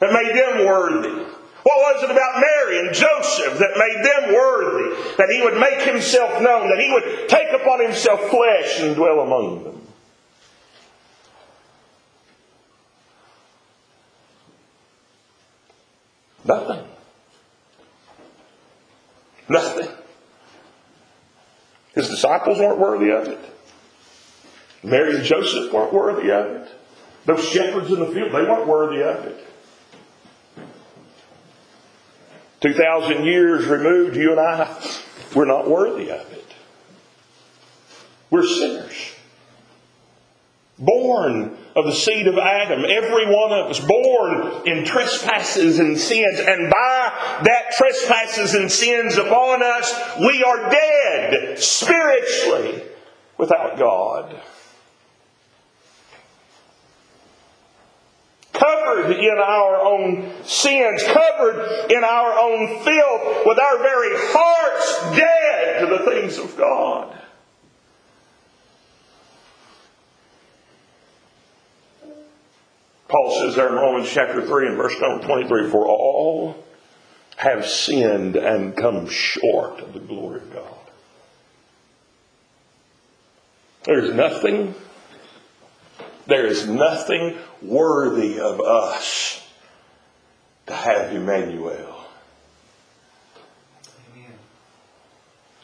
that 0.01 0.13
made 0.13 0.37
them 0.37 0.67
worthy? 0.67 1.25
What 1.63 1.95
was 1.95 2.03
it 2.03 2.11
about 2.11 2.41
Mary 2.41 2.81
and 2.81 2.95
Joseph 2.95 3.59
that 3.59 3.77
made 3.77 4.05
them 4.05 4.35
worthy? 4.35 5.17
That 5.17 5.31
he 5.31 5.43
would 5.43 5.61
make 5.61 5.83
himself 5.83 6.43
known, 6.43 6.69
that 6.69 6.81
he 6.81 6.93
would 6.93 7.29
take 7.29 7.53
upon 7.53 7.81
himself 7.81 8.21
flesh 8.29 8.81
and 8.81 8.97
dwell 8.97 9.21
among 9.21 9.65
them. 9.65 9.73
Nothing. 16.45 16.85
Nothing. 19.49 19.89
His 21.95 22.09
disciples 22.09 22.59
weren't 22.59 22.79
worthy 22.79 23.11
of 23.11 23.29
it. 23.29 23.39
Mary 24.83 25.15
and 25.15 25.25
Joseph 25.25 25.73
weren't 25.73 25.93
worthy 25.93 26.33
of 26.33 26.47
it. 26.47 26.69
Those 27.25 27.45
shepherds 27.49 27.91
in 27.91 28.01
the 28.01 28.07
field, 28.07 28.33
they 28.33 28.43
weren't 28.43 28.67
worthy 28.67 29.03
of 29.03 29.25
it. 29.27 29.47
2,000 32.61 33.25
years 33.25 33.67
removed, 33.67 34.17
you 34.17 34.31
and 34.33 34.41
I, 34.41 34.89
we're 35.35 35.45
not 35.47 35.69
worthy 35.69 36.11
of 36.11 36.33
it. 36.33 36.55
We're 38.31 38.47
sinners. 38.47 39.15
born 40.79 41.57
of 41.77 41.87
the 41.87 41.93
seed 41.93 42.27
of 42.27 42.37
Adam, 42.39 42.85
every 42.89 43.27
one 43.27 43.53
of 43.53 43.71
us 43.71 43.81
born 43.81 44.67
in 44.67 44.85
trespasses 44.85 45.79
and 45.79 45.99
sins, 45.99 46.41
and 46.41 46.71
by 46.71 47.41
that 47.45 47.71
trespasses 47.77 48.55
and 48.55 48.71
sins 48.71 49.17
upon 49.17 49.63
us, 49.63 49.93
we 50.21 50.43
are 50.43 50.71
dead 50.71 51.59
spiritually 51.59 52.83
without 53.39 53.79
God. 53.79 54.41
Covered 58.53 59.13
in 59.13 59.39
our 59.39 59.81
own 59.81 60.31
sins, 60.45 61.03
covered 61.05 61.91
in 61.91 62.05
our 62.05 62.39
own 62.39 62.85
filth, 62.85 63.47
with 63.47 63.59
our 63.59 63.79
very 63.79 64.11
hearts 64.15 65.17
dead 65.19 65.81
to 65.81 65.87
the 65.87 66.11
things 66.11 66.39
of 66.39 66.57
God. 66.57 67.19
Paul 73.13 73.31
says 73.41 73.57
there 73.57 73.69
in 73.69 73.75
Romans 73.75 74.11
chapter 74.11 74.41
3 74.41 74.69
and 74.69 74.77
verse 74.77 74.95
number 74.99 75.27
23 75.27 75.71
For 75.71 75.87
all 75.87 76.65
have 77.37 77.67
sinned 77.67 78.37
and 78.37 78.75
come 78.75 79.07
short 79.07 79.81
of 79.81 79.93
the 79.93 80.01
glory 80.01 80.41
of 80.41 80.53
God. 80.53 80.65
There's 83.85 84.15
nothing, 84.15 84.75
there 86.27 86.47
is 86.47 86.67
nothing 86.67 87.37
worthy 87.61 88.39
of 88.39 88.61
us 88.61 89.47
to 90.67 90.75
have 90.75 91.13
Emmanuel. 91.13 91.93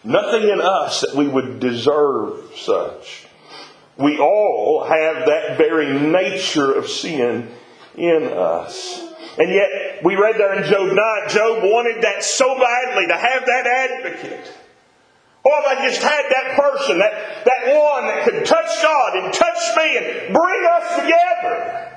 Nothing 0.05 0.49
in 0.49 0.61
us 0.61 1.03
that 1.03 1.15
we 1.15 1.29
would 1.29 1.61
deserve 1.61 2.53
such. 2.57 3.27
We 3.97 4.19
all 4.19 4.85
have 4.85 5.27
that 5.27 5.59
very 5.59 5.93
nature 5.93 6.73
of 6.73 6.89
sin 6.89 7.49
in 7.97 8.25
us. 8.25 9.01
And 9.39 9.53
yet, 9.53 10.03
we 10.05 10.17
read 10.17 10.37
there 10.37 10.55
in 10.55 10.69
Job 10.69 10.89
9, 10.89 10.97
Job 11.29 11.63
wanted 11.63 12.03
that 12.03 12.25
so 12.25 12.59
badly 12.59 13.07
to 13.09 13.17
have 13.17 13.47
that 13.47 13.67
advocate. 13.67 14.58
Oh, 15.47 15.63
if 15.65 15.79
I 15.79 15.89
just 15.89 16.03
had 16.03 16.25
that 16.31 16.57
person, 16.59 16.99
that, 16.99 17.45
that 17.45 17.79
one 17.79 18.07
that 18.07 18.25
could 18.25 18.45
touch 18.45 18.83
God 18.83 19.17
and 19.17 19.33
touch 19.33 19.77
me 19.77 19.97
and 19.97 20.35
bring 20.35 20.67
us 20.71 20.97
together. 20.97 21.89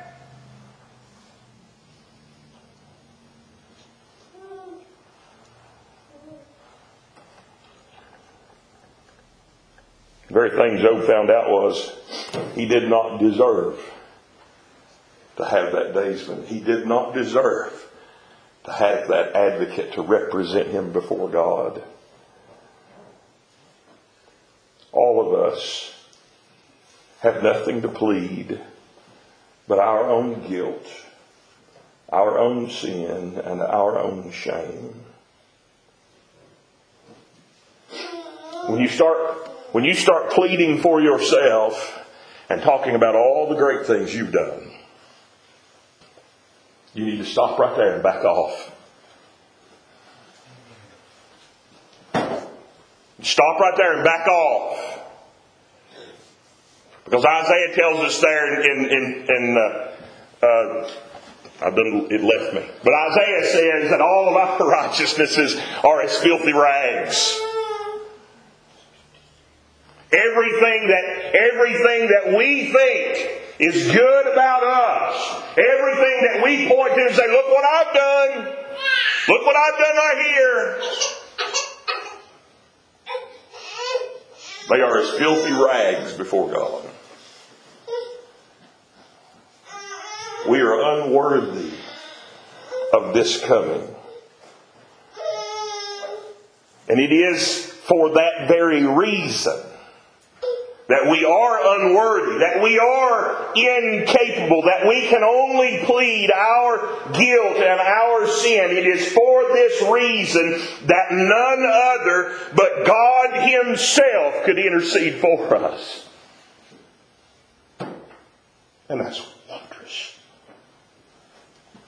The 10.27 10.33
very 10.33 10.51
thing 10.51 10.77
Job 10.77 11.05
found 11.05 11.29
out 11.29 11.49
was 11.49 11.93
he 12.55 12.65
did 12.65 12.89
not 12.89 13.19
deserve 13.19 13.77
to 15.35 15.43
have 15.43 15.73
that 15.73 15.93
daysman. 15.93 16.45
He 16.45 16.61
did 16.61 16.87
not 16.87 17.13
deserve 17.13 17.73
to 18.63 18.71
have 18.71 19.09
that 19.09 19.35
advocate 19.35 19.93
to 19.93 20.01
represent 20.01 20.67
him 20.69 20.93
before 20.93 21.29
God. 21.29 21.83
All 24.93 25.25
of 25.25 25.53
us 25.53 25.93
have 27.33 27.43
nothing 27.43 27.81
to 27.81 27.87
plead 27.87 28.59
but 29.67 29.79
our 29.79 30.09
own 30.09 30.49
guilt, 30.49 30.85
our 32.09 32.37
own 32.37 32.69
sin, 32.69 33.39
and 33.39 33.61
our 33.61 33.97
own 33.99 34.31
shame. 34.31 35.01
When 38.67 38.81
you 38.81 38.89
start 38.89 39.49
when 39.71 39.85
you 39.85 39.93
start 39.93 40.31
pleading 40.31 40.81
for 40.81 41.01
yourself 41.01 41.99
and 42.49 42.61
talking 42.61 42.95
about 42.95 43.15
all 43.15 43.47
the 43.47 43.55
great 43.55 43.85
things 43.85 44.13
you've 44.13 44.33
done, 44.33 44.71
you 46.93 47.05
need 47.05 47.19
to 47.19 47.25
stop 47.25 47.57
right 47.57 47.75
there 47.77 47.93
and 47.93 48.03
back 48.03 48.25
off. 48.25 48.75
Stop 53.21 53.59
right 53.59 53.77
there 53.77 53.93
and 53.95 54.03
back 54.03 54.27
off. 54.27 54.80
Because 57.11 57.25
Isaiah 57.25 57.75
tells 57.75 57.99
us 57.99 58.21
there 58.21 58.61
in, 58.61 58.85
in, 58.85 59.25
in 59.27 59.57
uh, 59.57 60.45
uh, 60.47 60.91
I've 61.61 61.75
done, 61.75 62.07
it 62.09 62.23
left 62.23 62.53
me. 62.55 62.65
But 62.85 62.93
Isaiah 63.11 63.43
says 63.43 63.89
that 63.89 63.99
all 63.99 64.29
of 64.29 64.35
our 64.37 64.57
righteousnesses 64.69 65.59
are 65.83 66.01
as 66.03 66.17
filthy 66.19 66.53
rags. 66.53 67.37
Everything 70.13 70.87
that, 70.87 71.35
everything 71.35 72.07
that 72.07 72.37
we 72.37 72.71
think 72.71 73.41
is 73.59 73.91
good 73.91 74.31
about 74.31 74.63
us, 74.63 75.43
everything 75.57 76.27
that 76.31 76.41
we 76.45 76.69
point 76.69 76.95
to 76.95 77.01
and 77.07 77.15
say, 77.15 77.27
look 77.27 77.45
what 77.45 77.65
I've 77.65 77.93
done, 77.93 78.55
look 79.27 79.45
what 79.45 79.55
I've 79.57 79.77
done 79.77 79.95
right 79.97 80.25
here. 80.25 80.81
They 84.69 84.81
are 84.81 84.97
as 84.97 85.09
filthy 85.17 85.51
rags 85.51 86.13
before 86.13 86.49
God. 86.49 86.87
We 90.51 90.59
are 90.59 90.99
unworthy 90.99 91.71
of 92.91 93.13
this 93.13 93.41
coming. 93.41 93.87
And 96.89 96.99
it 96.99 97.13
is 97.13 97.67
for 97.87 98.09
that 98.15 98.49
very 98.49 98.85
reason 98.85 99.57
that 100.89 101.09
we 101.09 101.23
are 101.23 101.79
unworthy, 101.79 102.39
that 102.39 102.61
we 102.61 102.77
are 102.77 103.53
incapable, 103.55 104.63
that 104.63 104.85
we 104.89 105.07
can 105.07 105.23
only 105.23 105.85
plead 105.85 106.29
our 106.33 106.79
guilt 107.13 107.55
and 107.55 107.79
our 107.79 108.27
sin. 108.27 108.75
It 108.75 108.87
is 108.87 109.07
for 109.07 109.53
this 109.53 109.81
reason 109.89 110.59
that 110.87 111.13
none 111.13 111.65
other 111.65 112.37
but 112.57 112.85
God 112.85 113.49
Himself 113.49 114.43
could 114.43 114.59
intercede 114.59 115.21
for 115.21 115.55
us. 115.55 116.09
And 118.89 118.99
that's. 118.99 119.25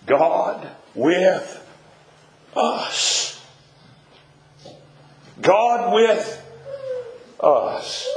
God 0.05 0.69
with 0.95 1.63
us. 2.55 3.41
God 5.41 5.93
with 5.93 6.43
us. 7.39 8.07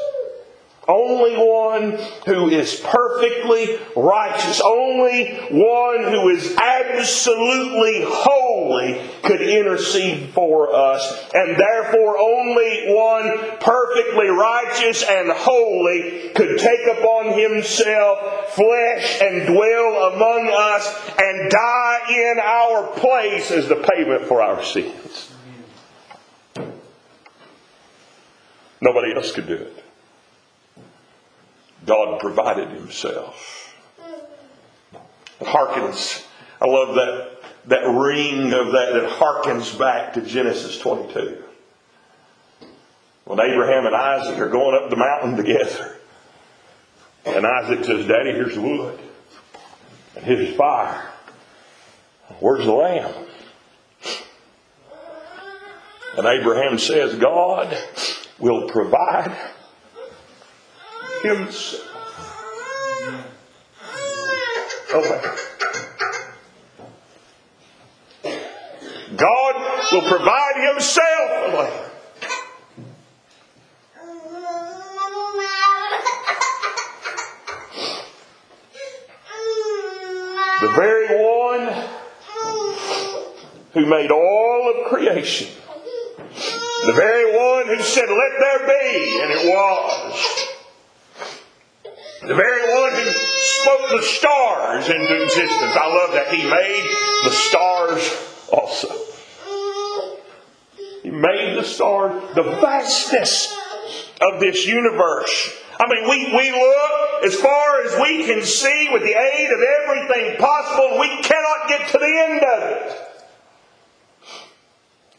Only 0.88 1.37
one 1.37 1.99
who 2.27 2.49
is 2.49 2.81
perfectly 2.81 3.79
righteous, 3.96 4.61
only 4.64 5.35
one 5.51 6.05
who 6.05 6.29
is 6.29 6.57
absolutely 6.57 8.05
holy 8.07 9.01
could 9.22 9.40
intercede 9.40 10.31
for 10.31 10.72
us. 10.72 11.29
And 11.35 11.57
therefore 11.59 12.18
only 12.18 12.85
one 12.94 13.59
perfectly 13.59 14.29
righteous 14.29 15.03
and 15.03 15.33
holy 15.33 16.31
could 16.35 16.59
take 16.59 16.87
upon 16.99 17.37
himself 17.37 18.55
flesh 18.55 19.20
and 19.20 19.46
dwell 19.46 20.12
among 20.14 20.49
us 20.53 21.11
and 21.18 21.51
die 21.51 22.01
in 22.11 22.38
our 22.38 22.87
place 22.99 23.51
as 23.51 23.66
the 23.66 23.88
payment 23.92 24.27
for 24.27 24.40
our 24.40 24.62
sins. 24.62 25.33
Nobody 28.81 29.16
else 29.16 29.33
could 29.33 29.49
do 29.49 29.55
it. 29.55 29.86
God 31.87 32.20
provided 32.20 32.68
himself. 32.70 33.75
It 35.40 35.46
harkens. 35.46 36.25
I 36.61 36.66
love 36.66 36.94
that, 36.96 37.38
that 37.66 37.87
ring 37.87 38.53
of 38.53 38.72
that 38.72 38.92
that 38.94 39.11
harkens 39.18 39.79
back 39.79 40.14
to 40.14 40.22
Genesis 40.22 40.79
22. 40.79 41.42
When 43.25 43.40
Abraham 43.40 43.87
and 43.87 43.94
Isaac 43.94 44.38
are 44.38 44.49
going 44.49 44.81
up 44.83 44.90
the 44.90 44.96
mountain 44.96 45.37
together, 45.37 45.96
and 47.25 47.44
Isaac 47.44 47.85
says, 47.85 48.07
Daddy, 48.07 48.31
here's 48.33 48.55
the 48.55 48.61
wood, 48.61 48.99
and 50.14 50.25
here's 50.25 50.55
fire. 50.57 51.11
Where's 52.40 52.64
the 52.64 52.72
lamb? 52.72 53.12
And 56.16 56.27
Abraham 56.27 56.79
says, 56.79 57.14
God 57.16 57.77
will 58.38 58.68
provide 58.68 59.37
himself. 61.27 61.83
Okay. 64.95 65.21
Oh, 65.21 65.37
God 69.17 69.55
will 69.93 70.09
provide 70.09 70.73
himself 70.73 71.07
oh, 71.09 71.51
a 71.51 71.57
lamb. 71.57 71.87
The 80.61 80.73
very 80.75 81.07
one 81.09 81.89
who 83.75 83.87
made 83.87 84.11
all 84.11 84.75
of 84.75 84.87
creation. 84.89 85.49
The 86.87 86.93
very 86.93 87.37
one 87.37 87.67
who 87.67 87.83
said, 87.83 88.09
Let 88.09 88.33
there 88.41 88.67
be, 88.67 89.21
and 89.23 89.31
it 89.33 89.47
was. 89.47 89.96
The 92.22 92.35
very 92.35 92.74
one 92.74 92.92
who 92.92 93.11
spoke 93.12 93.90
the 93.90 94.02
stars 94.02 94.88
into 94.88 95.22
existence. 95.24 95.76
I 95.76 95.87
love 95.87 96.12
that. 96.12 96.29
He 96.33 96.48
made 96.48 96.88
the 97.24 97.31
stars 97.31 98.46
also. 98.50 98.88
He 101.02 101.11
made 101.11 101.57
the 101.57 101.64
stars, 101.64 102.35
the 102.35 102.42
vastness 102.42 103.57
of 104.20 104.40
this 104.40 104.66
universe. 104.66 105.62
I 105.79 105.85
mean, 105.92 106.09
we, 106.09 106.37
we 106.37 106.52
look 106.52 106.96
as 107.24 107.35
far 107.35 107.83
as 107.83 108.00
we 108.00 108.24
can 108.24 108.42
see 108.42 108.88
with 108.92 109.02
the 109.02 109.14
aid 109.14 109.50
of 109.50 109.61
everything 109.61 110.37
possible, 110.38 110.98
we 111.00 111.22
cannot 111.22 111.68
get 111.68 111.88
to 111.88 111.98
the 111.98 112.26
end 112.29 112.42
of 112.42 112.62
it. 112.62 113.07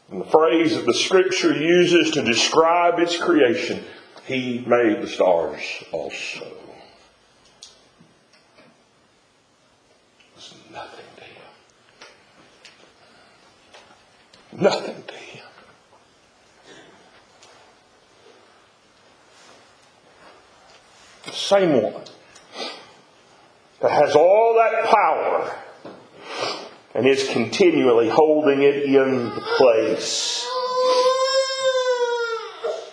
And 0.10 0.22
the 0.22 0.26
phrase 0.26 0.76
that 0.76 0.86
the 0.86 0.94
scripture 0.94 1.54
uses 1.54 2.12
to 2.12 2.22
describe 2.22 3.00
its 3.00 3.18
creation, 3.18 3.84
He 4.26 4.60
made 4.66 5.02
the 5.02 5.08
stars 5.08 5.62
also. 5.92 6.48
It's 10.36 10.54
nothing 10.72 11.06
to 11.18 11.24
Him. 11.24 11.44
Nothing 14.60 15.04
to 15.08 15.14
Him. 15.14 15.46
The 21.26 21.32
same 21.32 21.82
one 21.84 22.04
that 23.82 23.92
has 23.92 24.16
all 24.16 24.56
that 24.56 24.92
power 24.92 25.56
and 26.96 27.06
is 27.06 27.30
continually 27.30 28.10
holding 28.10 28.64
it 28.64 28.84
in 28.84 29.30
place 29.58 30.48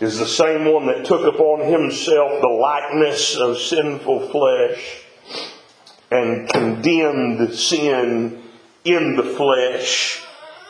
is 0.01 0.19
the 0.19 0.27
same 0.27 0.71
one 0.71 0.87
that 0.87 1.07
took 1.07 1.25
upon 1.35 1.61
himself 1.61 2.43
the 2.43 2.47
likeness 2.47 3.37
of 3.37 3.59
sinful 3.59 4.29
flesh 4.29 5.03
and 6.11 6.47
condemned 6.51 7.55
sin 7.55 8.43
in 8.85 9.17
the 9.17 9.23
flesh 9.23 10.24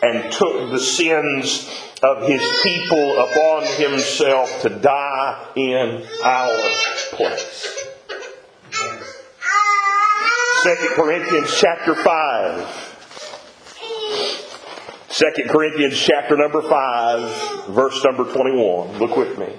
and 0.05 0.31
took 0.33 0.71
the 0.71 0.79
sins 0.79 1.69
of 2.03 2.29
his 2.29 2.43
people 2.63 3.19
upon 3.19 3.65
himself 3.65 4.61
to 4.61 4.69
die 4.69 5.49
in 5.57 6.05
our 6.23 6.71
place. 7.13 7.91
2 10.63 10.75
Corinthians 10.95 11.57
chapter 11.59 11.95
5. 11.95 12.91
2 15.09 15.31
Corinthians 15.49 15.97
chapter 15.97 16.37
number 16.37 16.61
5, 16.61 17.69
verse 17.69 18.05
number 18.05 18.25
21. 18.25 18.99
Look 18.99 19.17
with 19.17 19.39
me. 19.39 19.57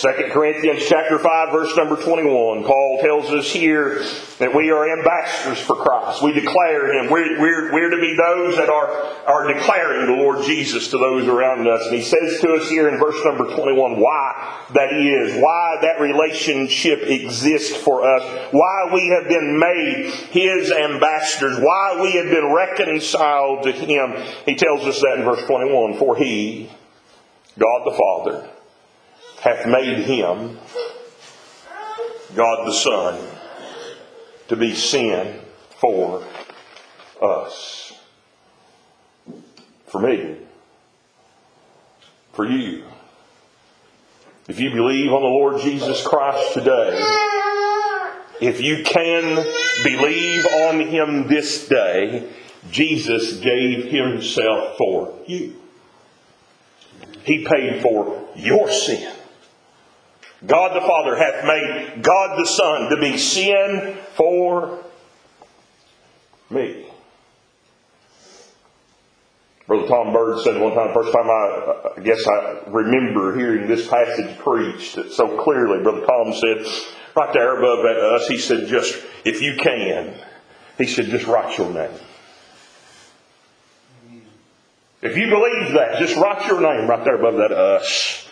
2 0.00 0.30
Corinthians 0.30 0.84
chapter 0.86 1.18
5 1.18 1.50
verse 1.50 1.76
number 1.76 1.96
21, 1.96 2.62
Paul 2.62 2.98
tells 3.02 3.32
us 3.32 3.50
here 3.50 4.04
that 4.38 4.54
we 4.54 4.70
are 4.70 4.96
ambassadors 4.96 5.58
for 5.58 5.74
Christ. 5.74 6.22
We 6.22 6.30
declare 6.30 6.92
Him. 6.92 7.10
We're, 7.10 7.40
we're, 7.40 7.72
we're 7.72 7.90
to 7.90 8.00
be 8.00 8.14
those 8.14 8.56
that 8.58 8.68
are, 8.68 8.88
are 9.26 9.52
declaring 9.52 10.06
the 10.06 10.22
Lord 10.22 10.44
Jesus 10.44 10.88
to 10.90 10.98
those 10.98 11.26
around 11.26 11.66
us. 11.66 11.86
And 11.86 11.96
He 11.96 12.02
says 12.02 12.38
to 12.42 12.52
us 12.52 12.70
here 12.70 12.88
in 12.88 13.00
verse 13.00 13.16
number 13.24 13.52
21 13.52 13.98
why 13.98 14.62
that 14.72 14.92
is, 14.92 15.42
why 15.42 15.78
that 15.82 16.00
relationship 16.00 17.02
exists 17.02 17.76
for 17.76 18.08
us, 18.08 18.52
why 18.52 18.90
we 18.94 19.08
have 19.08 19.26
been 19.26 19.58
made 19.58 20.12
His 20.30 20.70
ambassadors, 20.70 21.58
why 21.58 22.00
we 22.00 22.12
have 22.12 22.30
been 22.30 22.52
reconciled 22.54 23.64
to 23.64 23.72
Him. 23.72 24.14
He 24.46 24.54
tells 24.54 24.82
us 24.82 25.00
that 25.00 25.16
in 25.18 25.24
verse 25.24 25.44
21, 25.48 25.98
for 25.98 26.14
He, 26.14 26.70
God 27.58 27.82
the 27.84 27.98
Father, 27.98 28.48
hath 29.40 29.66
made 29.66 30.04
him, 30.04 30.58
God 32.34 32.66
the 32.66 32.72
Son, 32.72 33.20
to 34.48 34.56
be 34.56 34.74
sin 34.74 35.40
for 35.80 36.24
us. 37.22 37.92
For 39.86 40.00
me. 40.00 40.36
For 42.32 42.46
you. 42.46 42.84
If 44.48 44.60
you 44.60 44.70
believe 44.70 45.12
on 45.12 45.20
the 45.20 45.28
Lord 45.28 45.60
Jesus 45.60 46.06
Christ 46.06 46.54
today, 46.54 46.98
if 48.40 48.60
you 48.62 48.82
can 48.84 49.44
believe 49.82 50.46
on 50.46 50.80
Him 50.80 51.28
this 51.28 51.68
day, 51.68 52.30
Jesus 52.70 53.40
gave 53.40 53.86
Himself 53.86 54.76
for 54.78 55.18
you. 55.26 55.60
He 57.24 57.44
paid 57.44 57.82
for 57.82 58.28
your 58.36 58.70
sin. 58.70 59.12
God 60.46 60.76
the 60.76 60.86
Father 60.86 61.16
hath 61.16 61.44
made 61.44 62.02
God 62.02 62.38
the 62.38 62.46
Son 62.46 62.90
to 62.90 62.96
be 63.00 63.18
sin 63.18 63.96
for 64.14 64.84
me. 66.50 66.86
Brother 69.66 69.86
Tom 69.86 70.12
Bird 70.14 70.40
said 70.44 70.60
one 70.60 70.74
time, 70.74 70.94
first 70.94 71.12
time 71.12 71.28
I, 71.28 71.92
I 71.96 72.00
guess 72.00 72.26
I 72.26 72.62
remember 72.68 73.36
hearing 73.36 73.66
this 73.66 73.86
passage 73.86 74.38
preached 74.38 75.12
so 75.12 75.42
clearly. 75.42 75.82
Brother 75.82 76.06
Tom 76.06 76.32
said, 76.32 76.64
right 77.14 77.32
there 77.34 77.58
above 77.58 77.84
us, 77.84 78.28
he 78.28 78.38
said, 78.38 78.68
just, 78.68 78.98
if 79.26 79.42
you 79.42 79.56
can, 79.56 80.14
he 80.78 80.86
said, 80.86 81.06
just 81.06 81.26
write 81.26 81.58
your 81.58 81.70
name. 81.70 81.90
If 85.02 85.16
you 85.16 85.28
believe 85.28 85.74
that, 85.74 85.98
just 85.98 86.16
write 86.16 86.46
your 86.46 86.60
name 86.60 86.88
right 86.88 87.04
there 87.04 87.16
above 87.16 87.34
that 87.34 87.52
us. 87.52 88.27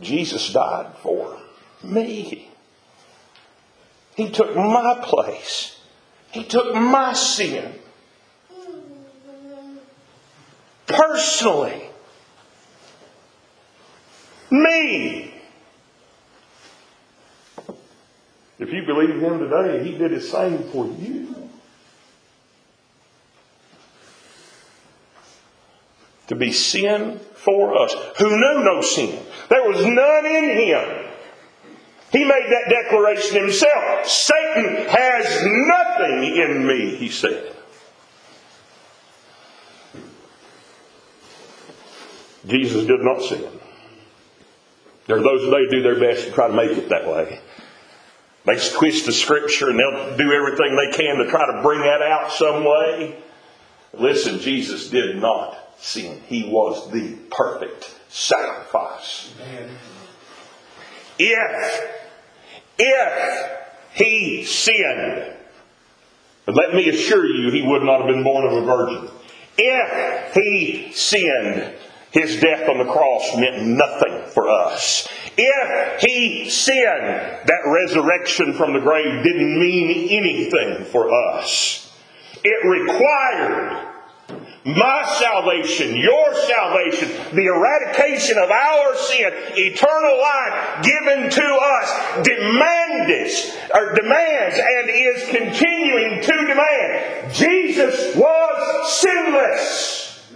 Jesus 0.00 0.52
died 0.52 0.94
for 1.02 1.38
me. 1.82 2.50
He 4.16 4.30
took 4.30 4.54
my 4.54 4.98
place. 5.02 5.80
He 6.32 6.44
took 6.44 6.74
my 6.74 7.12
sin. 7.12 7.74
Personally. 10.86 11.82
Me. 14.50 15.34
If 18.58 18.72
you 18.72 18.84
believe 18.84 19.20
him 19.20 19.38
today, 19.38 19.84
he 19.84 19.96
did 19.96 20.10
the 20.10 20.20
same 20.20 20.64
for 20.70 20.86
you. 20.86 21.37
To 26.28 26.34
be 26.34 26.52
sin 26.52 27.20
for 27.34 27.76
us, 27.76 27.94
who 28.18 28.28
knew 28.28 28.64
no 28.64 28.82
sin. 28.82 29.24
There 29.48 29.66
was 29.68 29.84
none 29.84 30.26
in 30.26 30.50
him. 30.58 31.08
He 32.12 32.24
made 32.24 32.46
that 32.50 32.68
declaration 32.68 33.36
himself. 33.36 34.06
Satan 34.06 34.86
has 34.88 35.44
nothing 35.44 36.36
in 36.36 36.66
me, 36.66 36.96
he 36.96 37.08
said. 37.08 37.54
Jesus 42.46 42.86
did 42.86 43.00
not 43.00 43.22
sin. 43.22 43.46
There 45.06 45.18
are 45.18 45.22
those 45.22 45.44
today 45.44 45.64
who 45.64 45.70
do 45.70 45.82
their 45.82 46.00
best 46.00 46.26
to 46.26 46.32
try 46.32 46.48
to 46.48 46.54
make 46.54 46.72
it 46.72 46.88
that 46.88 47.06
way. 47.06 47.40
They 48.44 48.58
twist 48.58 49.04
the 49.04 49.12
scripture 49.12 49.68
and 49.68 49.78
they'll 49.78 50.16
do 50.16 50.32
everything 50.32 50.76
they 50.76 50.96
can 50.96 51.16
to 51.16 51.30
try 51.30 51.44
to 51.46 51.62
bring 51.62 51.80
that 51.80 52.00
out 52.00 52.32
some 52.32 52.64
way. 52.64 53.18
Listen, 53.92 54.38
Jesus 54.38 54.88
did 54.88 55.16
not 55.16 55.67
sin. 55.78 56.20
He 56.26 56.48
was 56.50 56.90
the 56.90 57.16
perfect 57.30 57.94
sacrifice. 58.08 59.32
If, 61.18 61.90
if 62.78 63.50
he 63.94 64.44
sinned, 64.44 65.34
let 66.46 66.74
me 66.74 66.88
assure 66.88 67.26
you, 67.26 67.50
he 67.50 67.66
would 67.66 67.82
not 67.82 68.00
have 68.00 68.08
been 68.08 68.24
born 68.24 68.46
of 68.46 68.52
a 68.52 68.64
virgin. 68.64 69.10
If 69.58 70.34
he 70.34 70.92
sinned, 70.92 71.74
his 72.10 72.40
death 72.40 72.68
on 72.68 72.78
the 72.78 72.90
cross 72.90 73.36
meant 73.36 73.66
nothing 73.66 74.22
for 74.32 74.48
us. 74.48 75.08
If 75.36 76.00
he 76.00 76.48
sinned, 76.48 76.78
that 77.46 77.62
resurrection 77.66 78.54
from 78.54 78.72
the 78.72 78.80
grave 78.80 79.22
didn't 79.22 79.58
mean 79.58 80.08
anything 80.10 80.84
for 80.86 81.12
us. 81.12 81.92
It 82.42 82.66
required 82.66 83.87
my 84.64 85.02
salvation, 85.18 85.96
your 85.96 86.34
salvation, 86.34 87.08
the 87.34 87.46
eradication 87.46 88.38
of 88.38 88.50
our 88.50 88.96
sin, 88.96 89.32
eternal 89.56 90.18
life 90.20 90.84
given 90.84 91.30
to 91.30 91.42
us, 91.42 92.24
demanded 92.24 93.30
or 93.74 93.94
demands 93.94 94.58
and 94.58 94.90
is 94.90 95.28
continuing 95.28 96.22
to 96.22 96.32
demand. 96.46 97.32
Jesus 97.34 98.16
was 98.16 99.00
sinless. 99.00 100.32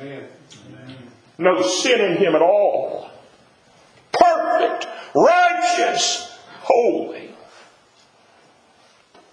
No 1.38 1.62
sin 1.62 2.00
in 2.00 2.16
him 2.18 2.34
at 2.34 2.42
all. 2.42 3.10
Perfect, 4.12 4.86
righteous, 5.14 6.38
holy. 6.60 7.34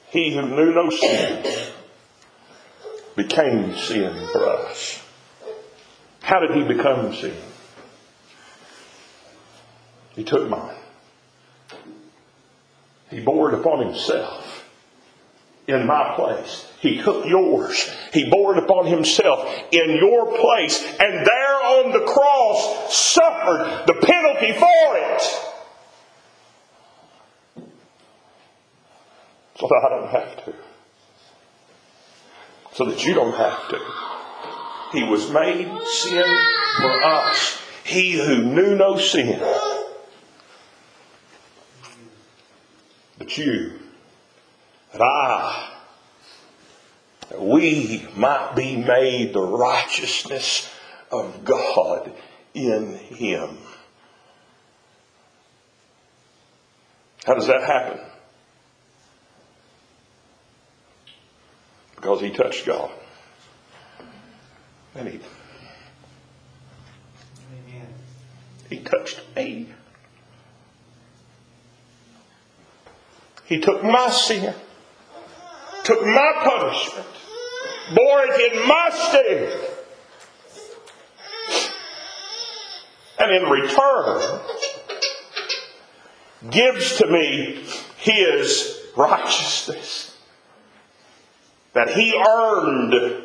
He 0.09 0.33
who 0.33 0.41
knew 0.41 0.73
no 0.73 0.89
sin 0.89 1.73
became 3.23 3.75
sin 3.75 4.27
for 4.31 4.47
us. 4.47 5.03
How 6.21 6.39
did 6.39 6.55
he 6.55 6.63
become 6.63 7.13
sin? 7.13 7.35
He 10.15 10.23
took 10.23 10.49
mine. 10.49 10.75
He 13.09 13.19
bore 13.19 13.51
it 13.51 13.59
upon 13.59 13.85
himself 13.85 14.65
in 15.67 15.85
my 15.85 16.13
place. 16.15 16.71
He 16.79 17.01
took 17.01 17.25
yours. 17.25 17.89
He 18.13 18.29
bore 18.29 18.57
it 18.57 18.63
upon 18.63 18.85
himself 18.85 19.45
in 19.71 19.97
your 19.97 20.37
place. 20.37 20.81
And 20.99 21.25
there 21.25 21.55
on 21.55 21.91
the 21.91 22.05
cross 22.05 22.95
suffered 22.95 23.83
the 23.85 23.95
penalty 23.95 24.53
for 24.53 24.97
it. 24.97 25.21
So 29.57 29.67
I 29.75 29.89
don't 29.89 30.09
have 30.09 30.45
to. 30.45 30.58
So 32.79 32.85
that 32.85 33.05
you 33.05 33.13
don't 33.13 33.35
have 33.35 33.67
to. 33.71 33.79
He 34.93 35.03
was 35.03 35.29
made 35.29 35.67
sin 35.83 36.39
for 36.77 37.03
us. 37.03 37.61
He 37.83 38.13
who 38.13 38.41
knew 38.41 38.73
no 38.73 38.97
sin. 38.97 39.37
But 43.17 43.37
you, 43.37 43.81
that 44.93 45.01
I, 45.01 45.77
that 47.27 47.41
we 47.41 48.07
might 48.15 48.53
be 48.55 48.77
made 48.77 49.33
the 49.33 49.41
righteousness 49.41 50.73
of 51.11 51.43
God 51.43 52.13
in 52.53 52.93
Him. 52.93 53.57
How 57.25 57.33
does 57.33 57.47
that 57.47 57.63
happen? 57.63 58.08
Because 61.99 62.21
He 62.21 62.29
touched 62.31 62.65
God. 62.65 62.91
And 64.95 65.09
He, 65.09 65.19
he 68.69 68.79
touched 68.79 69.19
me. 69.35 69.67
He 73.45 73.59
took 73.59 73.83
my 73.83 74.09
sin, 74.11 74.53
took 75.83 76.05
my 76.05 76.31
punishment, 76.43 77.07
bore 77.95 78.21
it 78.25 78.53
in 78.53 78.67
my 78.67 78.89
stead. 78.93 79.75
And 83.19 83.35
in 83.35 83.49
return, 83.49 84.39
gives 86.49 86.97
to 86.97 87.07
me 87.07 87.65
his 87.97 88.79
righteousness 88.95 90.08
that 91.73 91.89
he 91.89 92.15
earned 92.15 93.23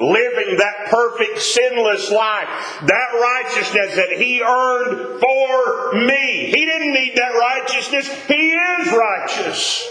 living 0.00 0.56
that 0.56 0.88
perfect 0.90 1.40
sinless 1.40 2.10
life 2.10 2.48
that 2.86 3.44
righteousness 3.44 3.94
that 3.94 4.16
he 4.18 4.42
earned 4.42 5.20
for 5.20 5.92
me. 5.92 6.46
He 6.46 6.64
didn't 6.64 6.92
need 6.92 7.16
that 7.16 7.32
righteousness. 7.32 8.08
He 8.26 8.50
is 8.50 8.92
righteous. 8.92 9.88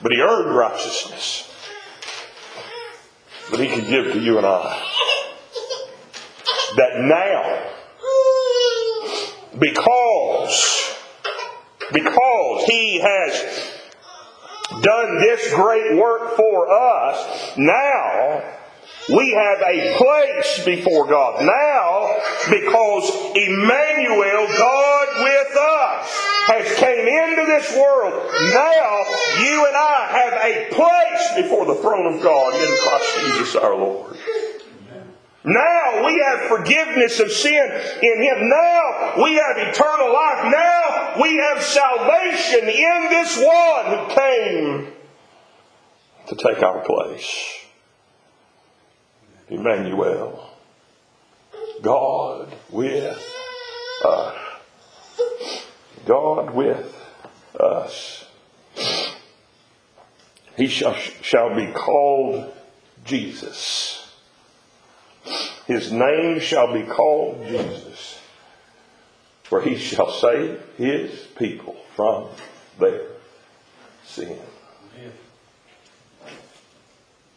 But 0.00 0.12
he 0.12 0.20
earned 0.20 0.56
righteousness. 0.56 1.44
That 3.50 3.60
he 3.60 3.66
can 3.66 3.90
give 3.90 4.12
to 4.12 4.20
you 4.20 4.38
and 4.38 4.46
i 4.46 4.98
that 6.76 7.00
now, 7.00 7.72
because, 9.58 10.96
because 11.92 12.64
he 12.64 13.00
has 13.00 13.77
done 14.82 15.18
this 15.18 15.52
great 15.54 15.96
work 15.96 16.36
for 16.36 16.70
us, 16.70 17.56
now 17.56 18.42
we 19.08 19.32
have 19.32 19.60
a 19.62 19.96
place 19.96 20.64
before 20.64 21.06
God. 21.06 21.44
Now, 21.44 22.16
because 22.50 23.10
Emmanuel, 23.34 24.46
God 24.58 25.08
with 25.24 25.56
us, 25.56 26.24
has 26.48 26.78
came 26.78 27.06
into 27.06 27.46
this 27.46 27.74
world, 27.74 28.30
now 28.52 29.04
you 29.40 29.66
and 29.66 29.76
I 29.76 30.06
have 30.10 30.32
a 30.44 30.74
place 30.74 31.42
before 31.42 31.66
the 31.66 31.74
throne 31.76 32.14
of 32.14 32.22
God 32.22 32.54
in 32.54 32.76
Christ 32.82 33.18
Jesus 33.20 33.56
our 33.56 33.74
Lord. 33.74 34.16
Now 35.48 36.04
we 36.04 36.20
have 36.20 36.48
forgiveness 36.48 37.20
of 37.20 37.32
sin 37.32 37.70
in 38.02 38.22
Him. 38.22 38.48
Now 38.50 39.14
we 39.22 39.32
have 39.34 39.56
eternal 39.56 40.12
life. 40.12 40.52
Now 40.52 41.14
we 41.22 41.36
have 41.36 41.62
salvation 41.62 42.68
in 42.68 43.08
this 43.08 43.38
one 43.38 43.86
who 43.86 44.14
came 44.14 44.92
to 46.26 46.34
take 46.36 46.62
our 46.62 46.84
place. 46.84 47.64
Emmanuel. 49.48 50.50
God 51.80 52.54
with 52.70 53.34
us. 54.04 54.36
God 56.04 56.50
with 56.50 56.94
us. 57.58 58.26
He 60.58 60.66
shall, 60.66 60.92
shall 60.94 61.56
be 61.56 61.72
called 61.72 62.52
Jesus 63.04 63.97
his 65.68 65.92
name 65.92 66.40
shall 66.40 66.72
be 66.72 66.82
called 66.82 67.46
Jesus, 67.46 68.18
for 69.42 69.60
he 69.60 69.76
shall 69.76 70.10
save 70.10 70.62
his 70.78 71.26
people 71.36 71.76
from 71.94 72.28
their 72.80 73.02
sin. 74.06 74.38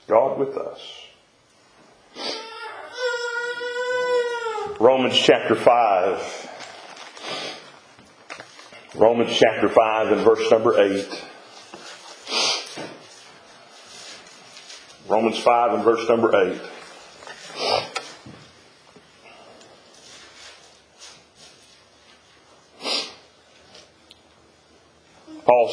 God 0.07 0.39
with 0.39 0.55
us. 0.57 0.79
Romans 4.79 5.17
chapter 5.17 5.55
5. 5.55 6.49
Romans 8.95 9.37
chapter 9.37 9.67
5 9.67 10.11
and 10.13 10.21
verse 10.21 10.49
number 10.49 10.81
8. 10.81 11.25
Romans 15.09 15.37
5 15.37 15.73
and 15.73 15.83
verse 15.83 16.07
number 16.07 16.33
8. 16.53 16.70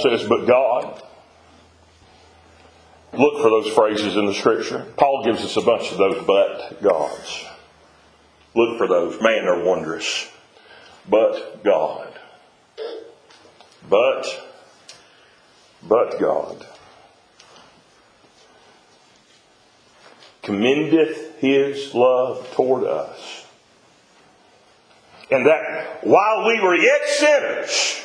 Says, 0.03 0.29
but 0.29 0.47
God. 0.47 1.03
Look 3.13 3.43
for 3.43 3.51
those 3.51 3.73
phrases 3.75 4.17
in 4.17 4.27
the 4.27 4.35
scripture. 4.35 4.87
Paul 4.97 5.25
gives 5.25 5.43
us 5.45 5.57
a 5.57 5.63
bunch 5.63 5.91
of 5.91 5.99
those 5.99 6.25
but 6.25 6.83
gods. 6.83 7.45
Look 8.55 8.79
for 8.79 8.87
those. 8.87 9.21
Man, 9.21 9.45
they're 9.45 9.65
wondrous. 9.65 10.31
But 11.09 11.65
God. 11.65 12.13
But, 13.89 14.27
but 15.83 16.21
God. 16.21 16.67
Commendeth 20.43 21.39
his 21.39 21.95
love 21.95 22.51
toward 22.55 22.85
us. 22.85 23.47
And 25.31 25.47
that 25.47 25.99
while 26.05 26.47
we 26.47 26.61
were 26.61 26.77
yet 26.77 27.09
sinners, 27.09 27.98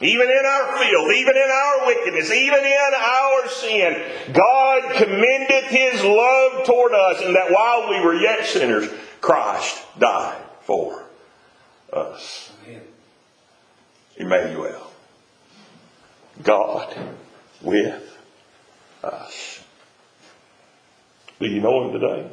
even 0.00 0.28
in 0.28 0.46
our 0.46 0.78
filth, 0.78 1.12
even 1.12 1.36
in 1.36 1.50
our 1.50 1.86
wickedness, 1.86 2.30
even 2.30 2.60
in 2.60 2.90
our 2.96 3.48
sin, 3.48 4.02
God 4.32 4.94
commendeth 4.94 5.64
His 5.64 6.04
love 6.04 6.64
toward 6.64 6.92
us, 6.92 7.22
and 7.24 7.34
that 7.34 7.50
while 7.50 7.90
we 7.90 8.00
were 8.04 8.14
yet 8.14 8.46
sinners, 8.46 8.88
Christ 9.20 9.84
died 9.98 10.40
for 10.62 11.04
us. 11.92 12.52
Emmanuel. 14.16 14.90
God 16.42 16.96
with 17.62 18.18
us. 19.02 19.64
Do 21.40 21.46
you 21.46 21.60
know 21.60 21.84
Him 21.84 22.00
today? 22.00 22.30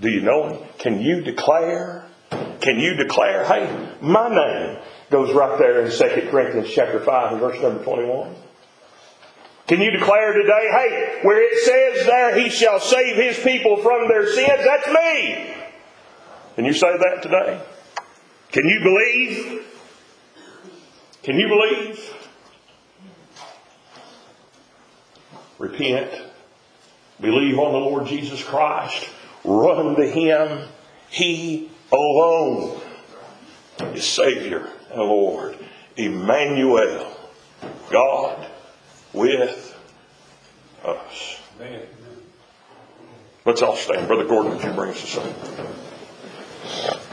Do 0.00 0.10
you 0.10 0.20
know 0.22 0.48
Him? 0.48 0.68
Can 0.78 1.00
you 1.00 1.20
declare? 1.22 2.04
Can 2.60 2.78
you 2.78 2.94
declare, 2.94 3.44
hey, 3.44 3.96
my 4.00 4.28
name 4.28 4.78
goes 5.10 5.34
right 5.34 5.58
there 5.58 5.82
in 5.82 5.90
2 5.90 6.30
Corinthians 6.30 6.70
chapter 6.74 7.00
5 7.00 7.32
and 7.32 7.40
verse 7.40 7.60
number 7.62 7.82
21. 7.82 8.34
Can 9.66 9.80
you 9.80 9.90
declare 9.90 10.32
today, 10.32 10.68
hey, 10.70 11.18
where 11.22 11.42
it 11.42 11.58
says 11.58 12.06
there, 12.06 12.38
he 12.38 12.48
shall 12.48 12.80
save 12.80 13.16
his 13.16 13.38
people 13.38 13.76
from 13.78 14.08
their 14.08 14.26
sins, 14.26 14.64
that's 14.64 14.86
me. 14.86 15.54
Can 16.56 16.64
you 16.64 16.72
say 16.72 16.96
that 16.96 17.22
today? 17.22 17.60
Can 18.50 18.64
you 18.64 18.80
believe? 18.82 19.66
Can 21.22 21.36
you 21.36 21.48
believe? 21.48 22.14
Repent. 25.58 26.10
Believe 27.20 27.58
on 27.58 27.72
the 27.72 27.78
Lord 27.78 28.06
Jesus 28.06 28.42
Christ. 28.42 29.08
Run 29.44 29.96
to 29.96 30.06
Him. 30.06 30.68
He 31.10 31.70
alone 31.92 32.80
is 33.94 34.04
Savior 34.04 34.68
and 34.90 35.00
Lord. 35.00 35.58
Emmanuel, 35.96 37.16
God 37.90 38.46
with 39.12 39.74
us. 40.84 41.40
Amen. 41.60 41.82
Let's 43.44 43.62
all 43.62 43.76
stand. 43.76 44.06
Brother 44.06 44.24
Gordon, 44.24 44.54
would 44.54 44.64
you 44.64 44.72
bring 44.72 44.90
us 44.90 45.02
a 45.02 45.06
song? 45.06 47.04